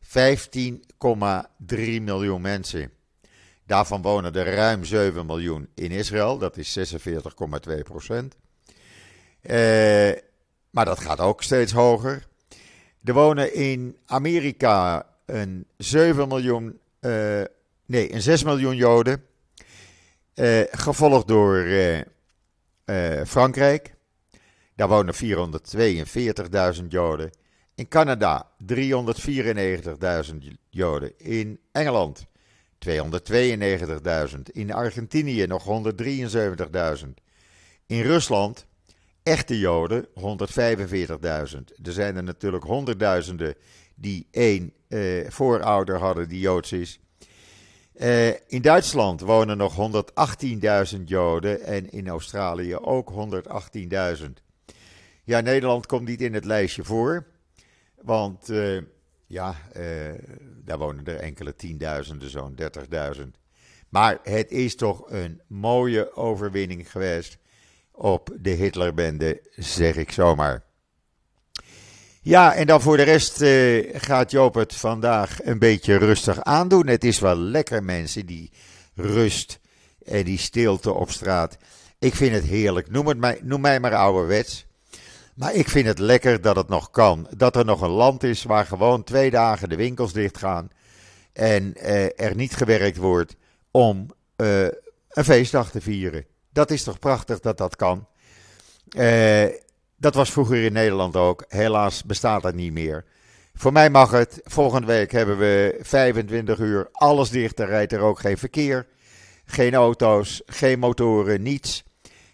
15,3 0.00 0.10
miljoen 2.00 2.40
mensen. 2.40 2.92
Daarvan 3.66 4.02
wonen 4.02 4.34
er 4.34 4.54
ruim 4.54 4.84
7 4.84 5.26
miljoen 5.26 5.68
in 5.74 5.90
Israël, 5.90 6.38
dat 6.38 6.56
is 6.56 6.78
46,2 6.78 7.82
procent. 7.82 8.36
Eh, 9.40 10.12
maar 10.70 10.84
dat 10.84 11.00
gaat 11.00 11.20
ook 11.20 11.42
steeds 11.42 11.72
hoger. 11.72 12.26
Er 13.04 13.14
wonen 13.14 13.54
in 13.54 13.96
Amerika 14.06 15.06
een 15.28 15.66
7 15.76 16.28
miljoen, 16.28 16.78
uh, 17.00 17.42
nee, 17.86 18.12
een 18.14 18.22
6 18.22 18.42
miljoen 18.42 18.76
Joden. 18.76 19.24
Uh, 20.34 20.60
gevolgd 20.70 21.28
door 21.28 21.66
Frankrijk. 23.26 23.94
Daar 24.74 24.88
wonen 24.88 25.14
442.000 26.80 26.86
Joden. 26.88 27.30
In 27.74 27.88
Canada 27.88 28.50
394.000 28.72 30.36
Joden. 30.70 31.12
In 31.16 31.60
Engeland 31.72 32.26
292.000. 32.78 34.42
In 34.52 34.72
Argentinië 34.72 35.46
nog 35.46 35.64
173.000. 37.02 37.08
In 37.86 38.00
Rusland, 38.00 38.66
echte 39.22 39.58
Joden, 39.58 40.06
145.000. 40.06 40.12
Er 41.82 41.92
zijn 41.92 42.16
er 42.16 42.22
natuurlijk 42.22 42.64
honderdduizenden 42.64 43.54
die 44.00 44.26
één 44.30 44.72
eh, 44.88 45.30
voorouder 45.30 45.98
hadden 45.98 46.28
die 46.28 46.40
Joods 46.40 46.72
is. 46.72 47.00
Uh, 47.94 48.28
in 48.28 48.62
Duitsland 48.62 49.20
wonen 49.20 49.56
nog 49.56 49.90
118.000 50.96 51.02
Joden 51.04 51.62
en 51.62 51.90
in 51.90 52.08
Australië 52.08 52.76
ook 52.76 53.12
118.000. 54.20 54.26
Ja, 55.24 55.40
Nederland 55.40 55.86
komt 55.86 56.08
niet 56.08 56.20
in 56.20 56.34
het 56.34 56.44
lijstje 56.44 56.84
voor, 56.84 57.26
want 58.02 58.50
uh, 58.50 58.82
ja, 59.26 59.54
daar 60.64 60.78
wonen 60.78 61.04
er 61.04 61.16
enkele 61.16 61.54
tienduizenden, 61.54 62.30
zo'n 62.30 62.58
30.000. 63.16 63.22
Maar 63.88 64.18
het 64.22 64.50
is 64.50 64.76
toch 64.76 65.10
een 65.10 65.40
mooie 65.46 66.16
overwinning 66.16 66.90
geweest 66.90 67.38
op 67.92 68.36
de 68.40 68.50
Hitlerbende, 68.50 69.42
zeg 69.56 69.96
ik 69.96 70.10
zomaar. 70.10 70.67
Ja, 72.28 72.54
en 72.54 72.66
dan 72.66 72.80
voor 72.80 72.96
de 72.96 73.02
rest 73.02 73.40
uh, 73.40 73.88
gaat 73.94 74.30
Joop 74.30 74.54
het 74.54 74.74
vandaag 74.74 75.44
een 75.44 75.58
beetje 75.58 75.96
rustig 75.96 76.42
aandoen. 76.42 76.86
Het 76.86 77.04
is 77.04 77.18
wel 77.18 77.36
lekker, 77.36 77.84
mensen, 77.84 78.26
die 78.26 78.50
rust 78.94 79.58
en 80.04 80.24
die 80.24 80.38
stilte 80.38 80.92
op 80.92 81.10
straat. 81.10 81.56
Ik 81.98 82.14
vind 82.14 82.34
het 82.34 82.44
heerlijk. 82.44 82.90
Noem, 82.90 83.06
het 83.06 83.18
mij, 83.18 83.38
noem 83.42 83.60
mij 83.60 83.80
maar 83.80 83.94
ouderwets. 83.94 84.66
Maar 85.34 85.54
ik 85.54 85.68
vind 85.68 85.86
het 85.86 85.98
lekker 85.98 86.40
dat 86.40 86.56
het 86.56 86.68
nog 86.68 86.90
kan. 86.90 87.28
Dat 87.36 87.56
er 87.56 87.64
nog 87.64 87.80
een 87.80 87.90
land 87.90 88.22
is 88.22 88.42
waar 88.42 88.66
gewoon 88.66 89.04
twee 89.04 89.30
dagen 89.30 89.68
de 89.68 89.76
winkels 89.76 90.12
dicht 90.12 90.38
gaan. 90.38 90.68
En 91.32 91.74
eh, 91.74 92.20
er 92.20 92.34
niet 92.34 92.56
gewerkt 92.56 92.96
wordt 92.96 93.36
om 93.70 94.06
eh, 94.36 94.62
een 95.08 95.24
feestdag 95.24 95.70
te 95.70 95.80
vieren. 95.80 96.24
Dat 96.52 96.70
is 96.70 96.82
toch 96.82 96.98
prachtig 96.98 97.40
dat 97.40 97.58
dat 97.58 97.76
kan. 97.76 98.06
Eh, 98.88 99.67
dat 99.98 100.14
was 100.14 100.30
vroeger 100.30 100.64
in 100.64 100.72
Nederland 100.72 101.16
ook. 101.16 101.44
Helaas 101.48 102.04
bestaat 102.04 102.42
dat 102.42 102.54
niet 102.54 102.72
meer. 102.72 103.04
Voor 103.54 103.72
mij 103.72 103.90
mag 103.90 104.10
het. 104.10 104.40
Volgende 104.44 104.86
week 104.86 105.12
hebben 105.12 105.38
we 105.38 105.78
25 105.80 106.58
uur 106.58 106.88
alles 106.92 107.30
dicht. 107.30 107.60
Er 107.60 107.66
rijdt 107.66 107.92
er 107.92 108.00
ook 108.00 108.18
geen 108.18 108.38
verkeer. 108.38 108.86
Geen 109.44 109.74
auto's, 109.74 110.42
geen 110.46 110.78
motoren, 110.78 111.42
niets. 111.42 111.84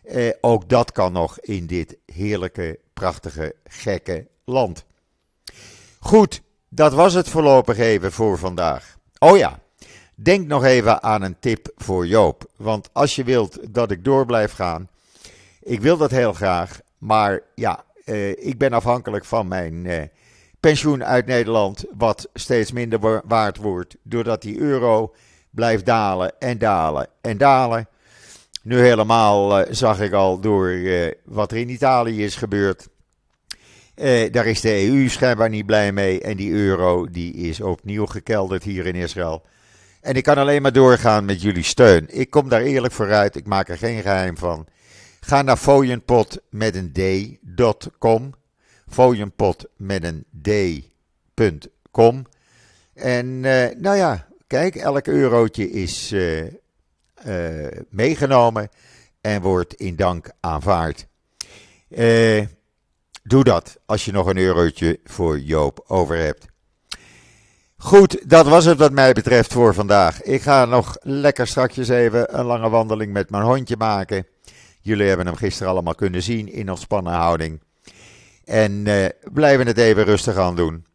Eh, 0.03 0.31
ook 0.41 0.69
dat 0.69 0.93
kan 0.93 1.13
nog 1.13 1.41
in 1.41 1.67
dit 1.67 1.97
heerlijke, 2.07 2.79
prachtige, 2.93 3.55
gekke 3.65 4.27
land. 4.45 4.85
Goed, 5.99 6.43
dat 6.69 6.93
was 6.93 7.15
het 7.15 7.29
voorlopig 7.29 7.79
even 7.79 8.13
voor 8.13 8.39
vandaag. 8.39 8.97
Oh 9.19 9.37
ja, 9.37 9.59
denk 10.15 10.47
nog 10.47 10.65
even 10.65 11.03
aan 11.03 11.23
een 11.23 11.39
tip 11.41 11.73
voor 11.77 12.07
Joop. 12.07 12.51
Want 12.57 12.89
als 12.93 13.15
je 13.15 13.25
wilt 13.25 13.59
dat 13.75 13.91
ik 13.91 14.05
door 14.05 14.27
blijf 14.27 14.53
gaan, 14.53 14.89
ik 15.63 15.81
wil 15.81 15.97
dat 15.97 16.11
heel 16.11 16.33
graag. 16.33 16.81
Maar 17.05 17.41
ja, 17.55 17.85
eh, 18.05 18.31
ik 18.31 18.59
ben 18.59 18.73
afhankelijk 18.73 19.25
van 19.25 19.49
mijn 19.49 19.87
eh, 19.87 20.03
pensioen 20.61 21.05
uit 21.05 21.27
Nederland, 21.27 21.85
wat 21.97 22.29
steeds 22.35 22.73
minder 22.73 23.23
waard 23.25 23.57
wordt, 23.57 23.97
doordat 24.03 24.43
die 24.43 24.59
euro 24.59 25.15
blijft 25.51 25.87
dalen 25.87 26.33
en 26.39 26.59
dalen 26.59 27.07
en 27.21 27.39
dalen. 27.39 27.89
Nu 28.63 28.79
helemaal 28.79 29.61
uh, 29.61 29.67
zag 29.71 30.01
ik 30.01 30.13
al 30.13 30.41
door 30.41 30.73
wat 31.25 31.51
er 31.51 31.57
in 31.57 31.69
Italië 31.69 32.25
is 32.25 32.37
gebeurd. 32.37 32.89
Daar 34.31 34.47
is 34.47 34.61
de 34.61 34.89
EU 34.89 35.09
schijnbaar 35.09 35.49
niet 35.49 35.67
blij 35.67 35.93
mee. 35.93 36.21
En 36.21 36.37
die 36.37 36.53
euro 36.53 37.07
die 37.11 37.35
is 37.35 37.61
opnieuw 37.61 38.07
gekelderd 38.07 38.63
hier 38.63 38.87
in 38.87 38.95
Israël. 38.95 39.43
En 40.01 40.15
ik 40.15 40.23
kan 40.23 40.39
alleen 40.39 40.63
maar 40.63 40.73
doorgaan 40.73 41.25
met 41.25 41.43
jullie 41.43 41.63
steun. 41.63 42.07
Ik 42.09 42.31
kom 42.31 42.49
daar 42.49 42.63
eerlijk 42.63 42.93
vooruit. 42.93 43.37
Ik 43.37 43.47
maak 43.47 43.69
er 43.69 43.79
geen 43.79 44.03
geheim 44.03 44.37
van. 44.37 44.67
Ga 45.27 45.43
naar 45.43 45.57
fooienpot 45.57 46.41
met 46.51 46.75
een 46.75 46.93
d.com. 46.93 48.35
Fooienpot 48.89 49.67
met 49.77 50.05
een 50.05 50.25
d.com. 51.35 52.27
En 52.95 53.41
nou 53.81 53.97
ja, 53.97 54.27
kijk, 54.47 54.75
elk 54.77 55.07
eurotje 55.07 55.71
is 55.71 56.13
uh, 56.13 56.45
meegenomen 57.89 58.69
en 59.21 59.43
wordt 59.43 59.75
in 59.75 59.97
dank 59.97 60.31
aanvaard. 60.41 61.07
Doe 63.23 63.45
dat 63.45 63.77
als 63.87 64.05
je 64.05 64.13
nog 64.13 64.27
een 64.27 64.39
eurotje 64.39 64.99
voor 65.05 65.39
Joop 65.39 65.85
over 65.87 66.17
hebt. 66.17 66.47
Goed, 67.77 68.31
dat 68.31 68.47
was 68.47 68.65
het 68.65 68.79
wat 68.79 68.93
mij 68.93 69.13
betreft 69.13 69.53
voor 69.53 69.75
vandaag. 69.75 70.23
Ik 70.23 70.43
ga 70.43 70.65
nog 70.65 70.97
lekker 71.01 71.47
strakjes 71.47 71.89
even 71.89 72.39
een 72.39 72.45
lange 72.45 72.69
wandeling 72.69 73.13
met 73.13 73.31
mijn 73.31 73.43
hondje 73.43 73.77
maken. 73.77 74.27
Jullie 74.85 75.07
hebben 75.07 75.27
hem 75.27 75.37
gisteren 75.37 75.73
allemaal 75.73 75.95
kunnen 75.95 76.23
zien 76.23 76.53
in 76.53 76.71
ontspannen 76.71 77.13
houding. 77.13 77.61
En 78.45 78.73
uh, 78.87 79.07
blijven 79.33 79.67
het 79.67 79.79
even 79.79 80.05
rustig 80.05 80.37
aan 80.37 80.57
doen. 80.57 80.87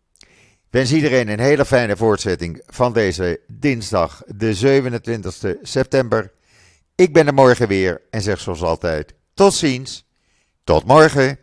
Wens 0.69 0.93
iedereen 0.93 1.27
een 1.27 1.39
hele 1.39 1.65
fijne 1.65 1.97
voortzetting 1.97 2.61
van 2.65 2.93
deze 2.93 3.39
dinsdag, 3.47 4.23
de 4.27 4.53
27 4.53 5.55
september. 5.61 6.31
Ik 6.95 7.13
ben 7.13 7.27
er 7.27 7.33
morgen 7.33 7.67
weer 7.67 8.01
en 8.09 8.21
zeg 8.21 8.39
zoals 8.39 8.61
altijd: 8.61 9.13
tot 9.33 9.53
ziens, 9.53 10.05
tot 10.63 10.85
morgen. 10.85 11.39